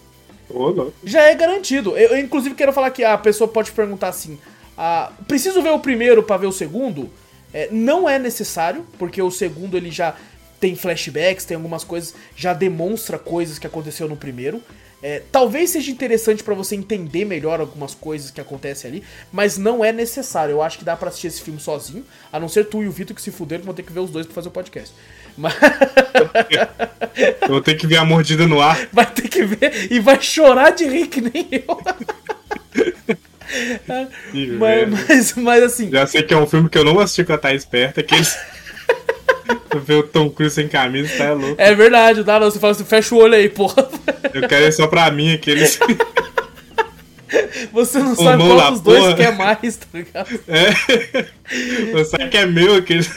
[0.51, 0.93] louco.
[1.05, 1.97] já é garantido.
[1.97, 4.39] Eu, eu, inclusive quero falar que a pessoa pode perguntar assim:
[4.77, 7.11] ah, preciso ver o primeiro pra ver o segundo?
[7.53, 10.15] É, não é necessário, porque o segundo ele já
[10.61, 14.63] tem flashbacks, tem algumas coisas, já demonstra coisas que aconteceu no primeiro.
[15.03, 19.85] É, talvez seja interessante pra você entender melhor algumas coisas que acontecem ali, mas não
[19.85, 20.53] é necessário.
[20.53, 22.93] Eu acho que dá pra assistir esse filme sozinho, a não ser tu e o
[22.93, 24.93] Vitor que se fuderam, que vão ter que ver os dois pra fazer o podcast.
[25.37, 25.55] Mas
[27.43, 28.77] Eu vou ter que ver a mordida no ar.
[28.93, 31.81] vai ter que ver e vai chorar de rir que nem eu.
[34.59, 37.25] Mas, mas, mas assim, Já sei que é um filme que eu não vou assistir
[37.25, 38.01] com a Thaís perto.
[38.01, 38.37] Aqueles.
[39.85, 41.55] ver o Tom Cruise sem camisa, tá louco.
[41.61, 42.51] é verdade, dá não.
[42.51, 43.89] Você fala assim, fecha o olho aí, porra.
[44.35, 45.79] Eu quero ir só pra mim, aqueles.
[47.73, 49.15] Você não Ô, sabe qual dos dois porra.
[49.17, 50.41] quer mais, tá ligado?
[50.49, 51.93] É.
[51.93, 53.11] Você sabe que é meu, aqueles.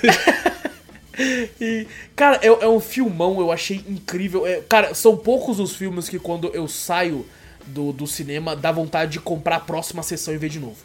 [1.59, 4.45] E, cara, é, é um filmão, eu achei incrível.
[4.45, 7.25] É, cara, são poucos os filmes que quando eu saio
[7.65, 10.77] do, do cinema dá vontade de comprar a próxima sessão e ver de novo.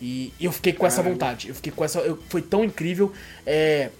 [0.00, 1.14] E, eu fiquei com essa Caramba.
[1.14, 1.48] vontade.
[1.48, 2.00] Eu fiquei com essa.
[2.00, 3.12] eu- foi tão incrível.
[3.46, 3.90] É,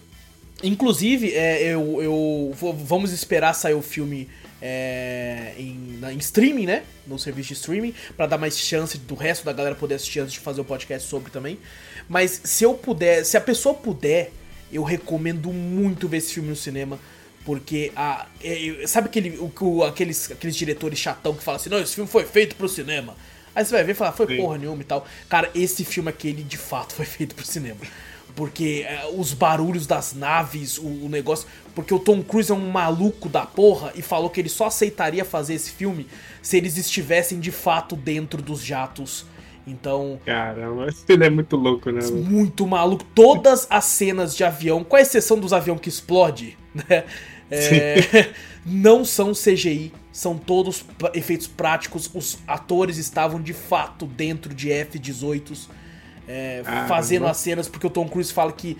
[0.62, 4.28] inclusive, é, eu, eu vamos esperar sair o filme
[4.60, 6.82] é, em, na- em streaming, né?
[7.06, 10.32] No serviço de streaming, pra dar mais chance do resto da galera poder assistir antes
[10.32, 11.58] de fazer o podcast sobre também.
[12.08, 14.30] Mas se eu puder, se a pessoa puder,
[14.72, 16.98] eu recomendo muito ver esse filme no cinema.
[17.44, 18.26] Porque a.
[18.42, 21.94] é, é, sabe aquele, o, o- aqueles, aqueles diretores chatão que falam assim, não, esse
[21.94, 23.14] filme foi feito pro cinema.
[23.54, 24.36] Aí você vai ver e falar, foi Sim.
[24.38, 25.06] porra nenhuma e tal.
[25.28, 27.78] Cara, esse filme aqui, ele de fato foi feito pro cinema.
[28.36, 31.48] Porque é, os barulhos das naves, o, o negócio.
[31.74, 35.24] Porque o Tom Cruise é um maluco da porra e falou que ele só aceitaria
[35.24, 36.06] fazer esse filme
[36.42, 39.26] se eles estivessem de fato dentro dos jatos.
[39.66, 42.00] Então, Caramba, ele é muito louco, né?
[42.00, 42.22] mano?
[42.22, 43.04] muito maluco.
[43.14, 47.04] Todas as cenas de avião, com exceção dos aviões que explode, né?
[47.50, 48.30] é,
[48.64, 49.92] não são CGI.
[50.12, 50.84] são todos
[51.14, 52.08] efeitos práticos.
[52.14, 55.68] Os atores estavam de fato dentro de F-18s.
[56.28, 56.88] É, Caramba.
[56.88, 58.76] fazendo as cenas, porque o Tom Cruise fala que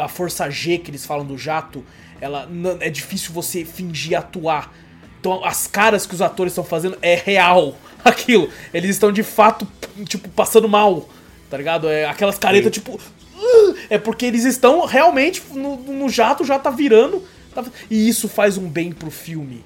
[0.00, 1.84] a força G que eles falam do jato,
[2.20, 4.72] ela não- é difícil você fingir atuar.
[5.20, 8.48] Então as caras que os atores estão fazendo é real aquilo.
[8.72, 9.66] Eles estão de fato,
[10.06, 11.08] tipo, passando mal,
[11.50, 11.88] tá ligado?
[11.88, 12.80] É aquelas caretas, Sim.
[12.80, 12.92] tipo.
[13.36, 17.22] "Uh", É porque eles estão realmente no, no jato, já tá virando.
[17.54, 19.64] tá- e isso faz um bem pro filme.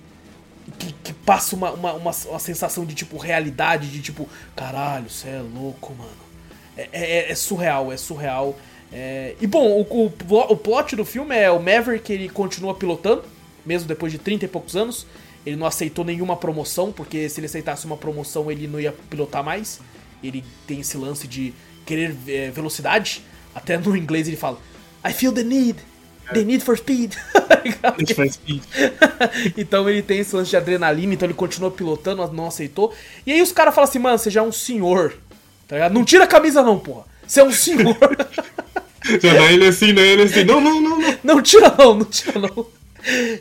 [0.78, 5.28] Que, que passa uma, uma, uma, uma sensação de, tipo, realidade, de tipo, caralho, você
[5.28, 6.11] é louco, mano.
[6.93, 8.57] É, é- é surreal, é surreal.
[8.93, 13.24] É, E bom, o, o, o plot do filme é o Maverick, ele continua pilotando,
[13.64, 15.07] mesmo depois de 30 e poucos anos.
[15.47, 19.43] Ele não aceitou nenhuma promoção, porque se ele aceitasse uma promoção, ele não ia pilotar
[19.43, 19.81] mais.
[20.22, 21.55] Ele tem esse lance de
[21.87, 23.22] querer é, velocidade.
[23.55, 24.59] Até no inglês ele fala:
[25.09, 25.78] I feel the need,
[26.33, 27.14] the need for speed.
[27.99, 28.62] Need for Speed.
[29.57, 32.93] então ele tem esse lance de adrenalina, então ele continua pilotando, não aceitou.
[33.26, 35.14] E aí os caras falam assim, mano, você já é um senhor.
[35.71, 35.93] Tá ligado?
[35.95, 37.05] Não tira a camisa não, porra.
[37.25, 37.97] Você é um senhor.
[39.23, 40.03] Já dá ele assim, né?
[40.03, 41.18] Ele assim, não, não, não, não.
[41.23, 42.66] não tira não, não tira não.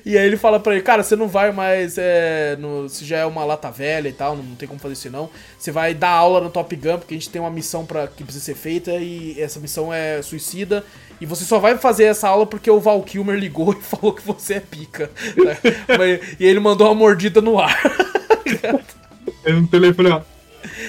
[0.05, 1.95] E aí ele fala pra ele, cara, você não vai mais.
[1.97, 5.09] É, no, você já é uma lata velha e tal, não tem como fazer isso
[5.09, 5.27] não.
[5.57, 8.23] Você vai dar aula no Top Gun, porque a gente tem uma missão pra, que
[8.23, 10.85] precisa ser feita e essa missão é suicida.
[11.19, 14.21] E você só vai fazer essa aula porque o Val Kilmer ligou e falou que
[14.21, 15.09] você é pica.
[15.97, 17.75] Mas- e ele mandou uma mordida no ar.
[19.45, 20.21] Ele no telefone, ó.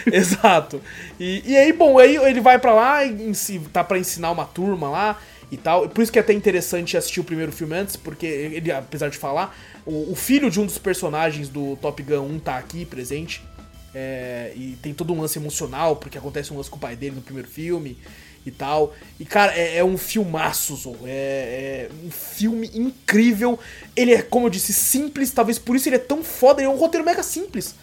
[0.06, 0.80] Exato.
[1.20, 3.34] E, e aí, bom, aí ele vai pra lá, e
[3.70, 5.20] tá pra ensinar uma turma lá
[5.52, 5.86] e tal.
[5.86, 9.18] Por isso que é até interessante assistir o primeiro filme antes, porque ele, apesar de
[9.18, 9.54] falar,
[9.84, 13.44] o, o filho de um dos personagens do Top Gun 1 tá aqui presente.
[13.92, 17.16] É, e tem todo um lance emocional, porque acontece um lance com o pai dele
[17.16, 17.98] no primeiro filme
[18.46, 18.94] e tal.
[19.18, 20.96] E, cara, é, é um filmaço, Zou.
[21.04, 23.58] É, é um filme incrível.
[23.94, 26.62] Ele é, como eu disse, simples, talvez por isso ele é tão foda.
[26.62, 27.74] Ele é um roteiro mega simples.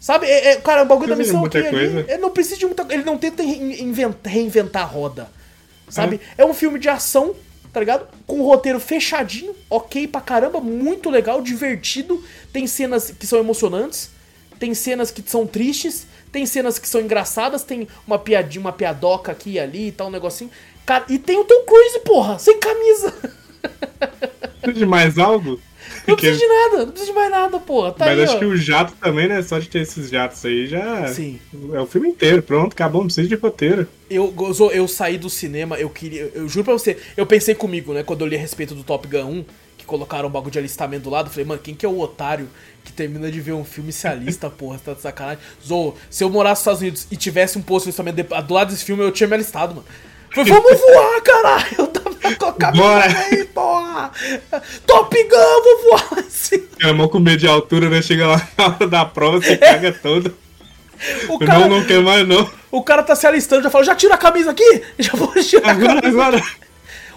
[0.00, 0.26] Sabe?
[0.26, 1.58] É, é- cara, o bagulho da missão aqui,
[2.08, 5.30] ele não precisa de muita Ele não tenta re- invent- reinventar a roda.
[5.88, 6.20] Sabe?
[6.38, 6.44] É.
[6.44, 7.34] um filme de ação,
[7.72, 8.06] tá ligado?
[8.26, 12.24] Com um roteiro fechadinho, ok pra caramba, muito legal, divertido.
[12.52, 14.08] Tem cenas que são emocionantes,
[14.58, 19.32] tem cenas que são tristes, tem cenas que são engraçadas, tem uma piadinha, uma piadoca
[19.32, 20.50] aqui e ali e tal, um negocinho.
[20.86, 23.12] Cara, e tem o Tom Cruise, porra, sem camisa.
[24.62, 25.60] Precisa de mais algo?
[26.06, 27.92] Não precisa de nada, não precisa de mais nada, porra.
[27.92, 28.38] Tá Mas aí, acho ó.
[28.38, 29.42] que o jato também, né?
[29.42, 31.08] Só de ter esses jatos aí já.
[31.08, 31.38] Sim.
[31.72, 33.86] É o filme inteiro, pronto, acabou, não precisa de roteiro.
[34.08, 36.30] Eu, Gozo, eu saí do cinema, eu queria.
[36.34, 39.06] Eu juro pra você, eu pensei comigo, né, quando eu li a respeito do Top
[39.06, 39.44] Gun 1,
[39.78, 41.98] que colocaram um bagulho de alistamento do lado, eu falei, mano, quem que é o
[41.98, 42.48] otário
[42.84, 45.42] que termina de ver um filme e se alista, porra, você tá de sacanagem?
[45.64, 48.70] Zou, se eu morasse nos Estados Unidos e tivesse um posto de alistamento do lado
[48.70, 49.86] desse filme, eu tinha me alistado, mano.
[50.34, 51.66] Vamos voar, caralho!
[51.78, 53.04] Eu tava com a camisa Bora.
[53.30, 54.12] aí, porra!
[54.86, 56.62] Top Gun, vou voar assim.
[56.74, 58.00] Aquela mão com medo de altura, né?
[58.02, 60.34] Chega lá na hora da prova, você caga todo.
[61.28, 62.48] O cara, Não, não quer mais, não.
[62.70, 64.82] o cara tá se alistando, já falou, já tira a camisa aqui!
[64.98, 66.22] Já vou tirar a Agora, camisa.
[66.22, 66.42] agora.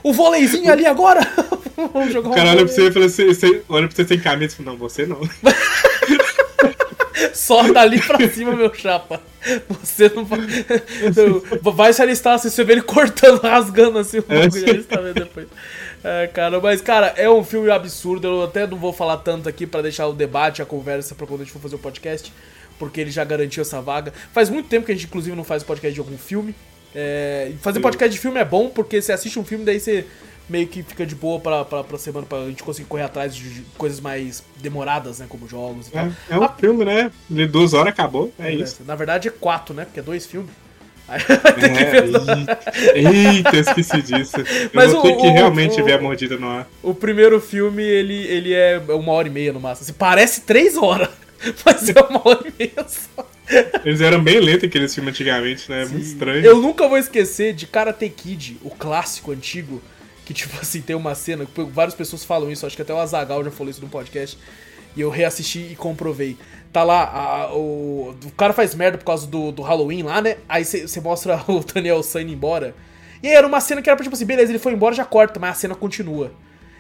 [0.01, 1.19] O voleizinho ali agora!
[1.93, 4.19] Vamos jogar O cara um olha pra você e fala assim, olha pra você sem
[4.19, 5.19] camisa não, você não.
[7.33, 9.21] Só dali pra cima, meu chapa.
[9.69, 10.39] Você não vai.
[11.61, 14.47] Vai se alistar assim, você vê ele cortando, rasgando assim o É.
[14.47, 14.65] bagulho.
[14.69, 15.47] Aí você tá vendo depois.
[16.03, 18.27] É, cara, mas, cara, é um filme absurdo.
[18.27, 21.41] Eu até não vou falar tanto aqui pra deixar o debate, a conversa pra quando
[21.41, 22.31] a gente for fazer o podcast.
[22.79, 24.11] Porque ele já garantiu essa vaga.
[24.33, 26.55] Faz muito tempo que a gente, inclusive, não faz podcast de algum filme.
[26.95, 30.05] É, fazer podcast de filme é bom, porque você assiste um filme, daí você
[30.49, 33.63] meio que fica de boa pra, pra, pra semana, pra gente conseguir correr atrás de
[33.77, 35.25] coisas mais demoradas, né?
[35.29, 36.05] Como jogos e tal.
[36.05, 37.11] É, é um filme, né?
[37.29, 38.81] De duas horas acabou, é É, isso.
[38.85, 39.85] Na verdade é quatro, né?
[39.85, 40.51] Porque é dois filmes.
[41.07, 42.95] Aí vai ter que É, ver.
[42.95, 44.37] eita, esqueci disso.
[44.37, 46.67] Eu Mas vou o- ter que o- realmente o- ver a mordida no ar.
[46.81, 49.83] O primeiro filme, ele, ele é uma hora e meia no máximo.
[49.85, 51.09] Assim, parece três horas,
[51.65, 53.27] mas é uma hora e meia só.
[53.83, 55.83] Eles eram bem lentos aqueles filmes antigamente, né?
[55.85, 56.43] Muito estranho.
[56.45, 59.81] Eu nunca vou esquecer de Karate Kid, o clássico antigo,
[60.25, 63.43] que tipo assim, tem uma cena, várias pessoas falam isso, acho que até o Azagal
[63.43, 64.37] já falou isso no podcast,
[64.95, 66.37] e eu reassisti e comprovei.
[66.71, 70.37] Tá lá, a- o, o cara faz merda por causa do, do Halloween lá, né?
[70.49, 72.75] Aí você mostra o Daniel San indo embora.
[73.21, 75.05] E aí era uma cena que era pra, tipo assim, beleza, ele foi embora, já
[75.05, 76.31] corta, mas a cena continua.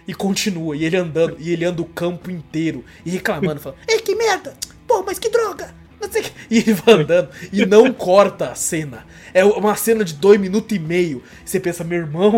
[0.07, 3.99] E continua, e ele andando, e ele anda o campo inteiro, e reclamando, falando, Ei,
[3.99, 4.53] que merda!
[4.85, 5.73] Pô, mas que droga!
[6.01, 6.25] Não sei.
[6.51, 9.05] E ele vai andando, e não corta a cena.
[9.33, 11.23] É uma cena de dois minutos e meio.
[11.45, 12.37] Você pensa, meu irmão,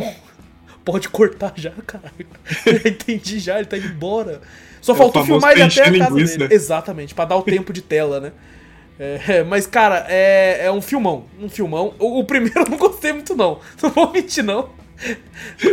[0.86, 2.28] pode cortar já, caralho.
[2.66, 4.42] Eu entendi já, ele tá indo embora.
[4.80, 6.54] Só É faltou filmar ele até a casa dele.
[6.54, 8.32] Exatamente, pra dar o tempo de tela, né?
[8.98, 11.26] É, mas, cara, é, é um filmão.
[11.42, 11.94] Um filmão.
[12.00, 13.60] O, o primeiro eu não gostei muito, não.
[13.82, 14.70] Não vou mentir, não.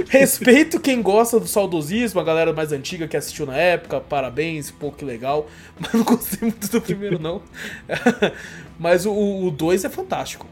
[0.08, 4.90] Respeito quem gosta do saudosismo, a galera mais antiga que assistiu na época, parabéns, pô,
[4.90, 5.48] que legal.
[5.78, 7.40] Mas não gostei muito do primeiro, não.
[8.78, 10.46] Mas o 2 é fantástico.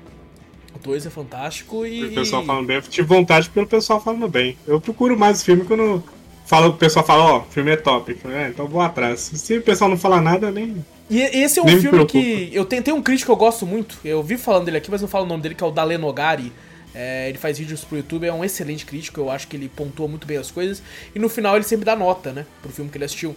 [0.81, 2.05] O 2 é fantástico e.
[2.05, 4.57] O pessoal falando bem, eu tive vontade pelo pessoal falando bem.
[4.66, 6.03] Eu procuro mais filme quando
[6.47, 8.16] fala, o pessoal fala, ó, oh, filme é top.
[8.24, 9.20] É, então vou atrás.
[9.20, 10.85] Se o pessoal não falar nada, nem.
[11.09, 12.51] E esse é um filme que.
[12.53, 13.99] Eu tenho, tem um crítico que eu gosto muito.
[14.05, 15.99] Eu vi falando dele aqui, mas não falo o nome dele, que é o Dalen
[15.99, 16.53] Nogari.
[16.95, 20.09] É, ele faz vídeos pro YouTube, é um excelente crítico, eu acho que ele pontua
[20.09, 20.83] muito bem as coisas.
[21.14, 22.47] E no final ele sempre dá nota, né?
[22.62, 23.37] Pro filme que ele assistiu.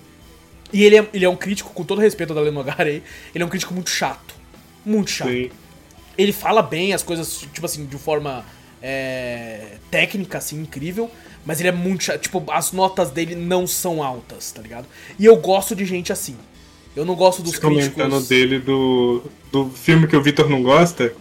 [0.72, 3.46] E ele é, ele é um crítico, com todo respeito ao Dalen Nogari, ele é
[3.46, 4.34] um crítico muito chato.
[4.84, 5.30] Muito chato.
[5.30, 5.52] Sim.
[6.18, 8.46] Ele fala bem as coisas, tipo assim, de forma
[8.82, 11.10] é, técnica, assim, incrível.
[11.46, 12.22] Mas ele é muito chato.
[12.22, 14.88] Tipo, as notas dele não são altas, tá ligado?
[15.20, 16.38] E eu gosto de gente assim.
[16.96, 17.94] Eu não gosto dos Você críticos...
[17.94, 21.14] comentando dele do, do filme que o Vitor não gosta,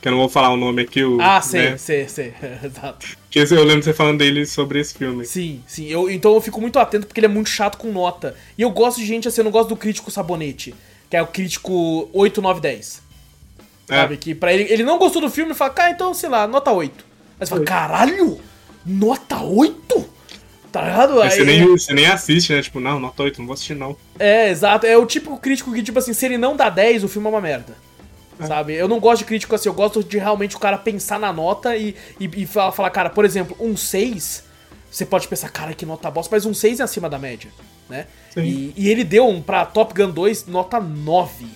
[0.00, 1.02] que eu não vou falar o nome aqui.
[1.02, 1.76] O, ah, sei, né?
[1.76, 2.32] sei, sei.
[2.62, 3.18] Exato.
[3.28, 5.24] Que eu lembro você falando dele sobre esse filme.
[5.24, 5.86] Sim, sim.
[5.88, 8.36] Eu, então eu fico muito atento porque ele é muito chato com nota.
[8.56, 10.74] E eu gosto de gente assim, eu não gosto do crítico sabonete,
[11.10, 13.05] que é o crítico 8, 9, 10.
[13.88, 13.96] É.
[13.96, 14.16] Sabe?
[14.16, 16.70] Que pra ele, ele não gostou do filme e fala, cara, então, sei lá, nota
[16.70, 17.04] 8.
[17.38, 18.40] Aí você fala, caralho,
[18.84, 20.16] nota 8?
[20.72, 21.22] Tá ligado?
[21.22, 22.62] Aí, você, nem, você nem assiste, né?
[22.62, 23.96] Tipo, não, nota 8, não vou assistir não.
[24.18, 24.86] É, exato.
[24.86, 27.30] É o típico crítico que, tipo assim, se ele não dá 10, o filme é
[27.30, 27.74] uma merda.
[28.38, 28.46] É.
[28.46, 28.74] Sabe?
[28.74, 31.74] Eu não gosto de crítico assim, eu gosto de realmente o cara pensar na nota
[31.76, 34.44] e, e, e falar, falar, cara, por exemplo, um 6,
[34.90, 37.50] você pode pensar, cara, que nota bosta, mas um 6 é acima da média,
[37.88, 38.06] né?
[38.36, 41.46] E, e, ele deu um pra Top Gun 2 nota 9.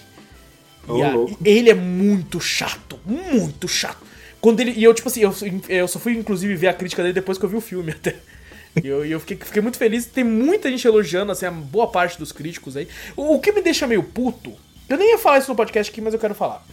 [0.88, 1.14] Oh, e a,
[1.44, 3.98] ele é muito chato, muito chato.
[4.40, 4.72] Quando ele.
[4.72, 5.34] E eu, tipo assim, eu,
[5.68, 8.16] eu só fui inclusive ver a crítica dele depois que eu vi o filme até.
[8.82, 10.06] E eu, eu fiquei, fiquei, muito feliz.
[10.06, 12.88] Tem muita gente elogiando, assim, a boa parte dos críticos aí.
[13.16, 14.52] O, o, que me deixa meio puto,
[14.88, 16.64] eu nem ia falar isso no podcast aqui, mas eu quero falar.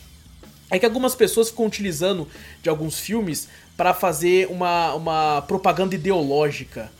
[0.69, 2.27] É que algumas pessoas ficam utilizando
[2.61, 6.91] de alguns filmes para fazer uma, uma propaganda ideológica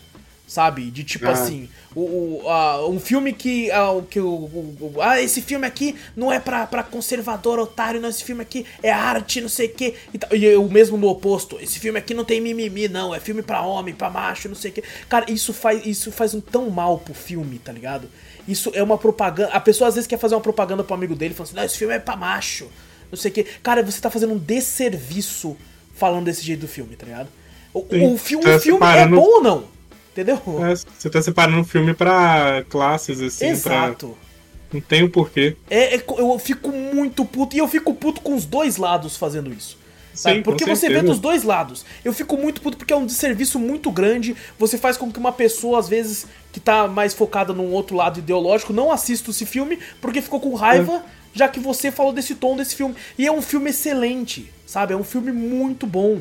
[0.47, 0.89] sabe?
[0.89, 1.31] De tipo ah.
[1.31, 5.95] assim, o, o uh, um filme que, uh, que o, o, ah, esse filme aqui
[6.15, 9.73] não é pra, pra conservador, otário, não, esse filme aqui é arte, não sei o
[9.73, 9.93] que.
[10.31, 13.43] E, e o mesmo no oposto, esse filme aqui não tem mimimi, não, é filme
[13.43, 14.83] pra homem, pra macho, não sei o que.
[15.09, 18.09] Cara, isso faz, isso faz um tão mal pro filme, tá ligado?
[18.47, 19.51] Isso é uma propaganda.
[19.51, 21.77] A pessoa às vezes quer fazer uma propaganda pro amigo dele, falando assim, não, esse
[21.77, 22.69] filme é pra macho,
[23.11, 23.43] não sei o que.
[23.61, 25.57] Cara, você tá fazendo um desserviço
[25.93, 27.27] falando desse jeito do filme, tá ligado?
[27.73, 29.76] O, o filme, tá o filme é bom ou não?
[30.17, 30.41] Entendeu?
[30.65, 34.07] É, você tá separando o filme pra classes, assim, Exato.
[34.07, 34.27] Pra...
[34.73, 35.55] Não tem o porquê.
[35.69, 37.55] É, é, eu fico muito puto.
[37.55, 39.77] E eu fico puto com os dois lados fazendo isso.
[40.15, 41.85] Sim, porque você vê dos dois lados.
[42.03, 44.35] Eu fico muito puto porque é um desserviço muito grande.
[44.57, 48.17] Você faz com que uma pessoa, às vezes, que tá mais focada num outro lado
[48.17, 51.37] ideológico, não assista esse filme porque ficou com raiva, é.
[51.37, 52.95] já que você falou desse tom desse filme.
[53.15, 54.93] E é um filme excelente, sabe?
[54.93, 56.19] É um filme muito bom.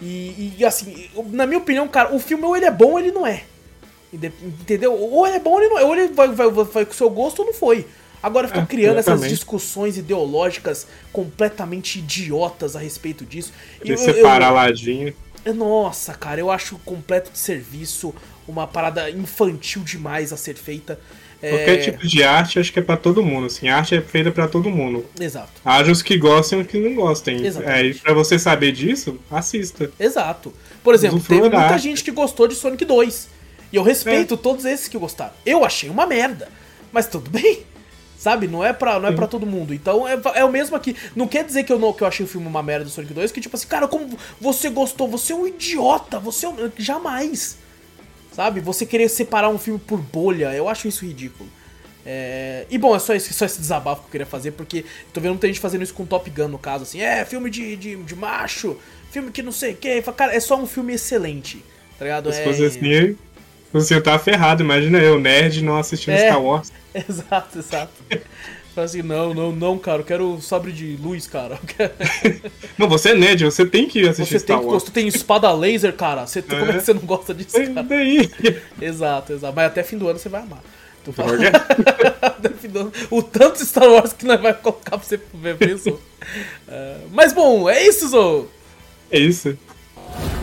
[0.00, 3.12] E, e, assim, na minha opinião, cara, o filme ou ele é bom ou ele
[3.12, 3.44] não é.
[4.12, 4.92] Entendeu?
[4.92, 5.84] Ou ele é bom ou ele não é.
[5.84, 7.86] Ou ele vai, vai, vai com o seu gosto ou não foi.
[8.22, 13.52] Agora ficar é, criando essas discussões ideológicas completamente idiotas a respeito disso.
[13.84, 15.14] E eu, separar eu, ladinho.
[15.54, 18.12] Nossa, cara, eu acho completo de serviço,
[18.48, 20.98] uma parada infantil demais a ser feita.
[21.40, 21.76] Qualquer é...
[21.78, 24.70] tipo de arte acho que é para todo mundo, assim, arte é feita para todo
[24.70, 25.04] mundo.
[25.20, 25.52] Exato.
[25.64, 27.44] Haja os que gostem e os que não gostem.
[27.44, 27.78] Exatamente.
[27.78, 29.90] É, e pra você saber disso, assista.
[29.98, 30.52] Exato.
[30.82, 31.82] Por exemplo, teve muita arte.
[31.82, 33.28] gente que gostou de Sonic 2.
[33.72, 34.36] E eu respeito é.
[34.36, 35.32] todos esses que gostaram.
[35.44, 36.48] Eu achei uma merda.
[36.92, 37.64] Mas tudo bem.
[38.16, 38.48] Sabe?
[38.48, 39.74] Não é pra, não é pra todo mundo.
[39.74, 40.96] Então é, é o mesmo aqui.
[41.14, 43.12] Não quer dizer que eu, não, que eu achei o filme uma merda do Sonic
[43.12, 45.08] 2, que tipo assim, cara, como você gostou?
[45.08, 46.18] Você é um idiota.
[46.18, 46.72] Você é um...
[46.78, 47.58] Jamais.
[48.36, 48.60] Sabe?
[48.60, 51.48] Você querer separar um filme por bolha, eu acho isso ridículo.
[52.04, 52.66] É...
[52.68, 55.30] E bom, é só esse, só esse desabafo que eu queria fazer, porque tô vendo
[55.30, 58.14] muita gente fazendo isso com Top Gun, no caso, assim, é, filme de, de, de
[58.14, 58.76] macho,
[59.10, 60.02] filme que não sei o que.
[60.12, 61.64] Cara, é só um filme excelente,
[61.98, 62.30] tá ligado?
[62.30, 62.44] Se é...
[62.44, 63.16] fosse assim,
[63.72, 66.28] você tá ferrado, imagina eu, nerd, não assistindo é...
[66.28, 66.70] Star Wars.
[66.94, 67.92] Exato, exato.
[68.76, 71.58] Fala assim, não, não, não, cara, eu quero sabre de luz, cara.
[72.76, 74.82] não, você é nerd, você tem que assistir você Star tem, Wars.
[74.82, 76.26] Você tem espada laser, cara.
[76.26, 76.42] Você, é.
[76.42, 77.82] Como é que você não gosta disso, cara?
[77.82, 78.30] Daí.
[78.78, 79.56] Exato, exato.
[79.56, 80.62] Mas até fim do ano você vai amar.
[81.02, 81.32] Tu fala...
[83.10, 85.94] o tanto Star Wars que nós vai colocar pra você ver, pensou.
[85.94, 88.46] uh, mas bom, é isso, Zou.
[89.10, 89.56] É isso.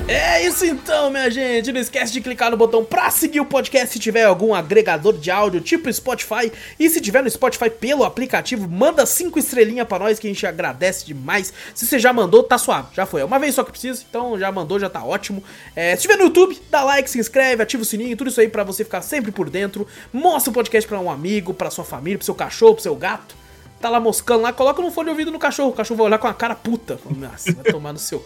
[0.06, 1.72] É isso então, minha gente.
[1.72, 5.32] Não esquece de clicar no botão pra seguir o podcast se tiver algum agregador de
[5.32, 6.52] áudio, tipo Spotify.
[6.78, 10.46] E se tiver no Spotify pelo aplicativo, manda cinco estrelinhas pra nós que a gente
[10.46, 11.54] agradece demais.
[11.74, 12.90] Se você já mandou, tá suave.
[12.94, 13.22] Já foi.
[13.22, 15.42] É uma vez só que precisa, então já mandou, já tá ótimo.
[15.74, 18.50] É, se tiver no YouTube, dá like, se inscreve, ativa o sininho, tudo isso aí
[18.50, 19.88] pra você ficar sempre por dentro.
[20.12, 23.43] Mostra o podcast pra um amigo, pra sua família, pro seu cachorro, pro seu gato
[23.84, 25.72] tá lá moscando lá, coloca no fone de ouvido no cachorro.
[25.72, 26.98] O cachorro vai olhar com a cara puta.
[27.18, 28.24] Nossa, vai tomar no seu.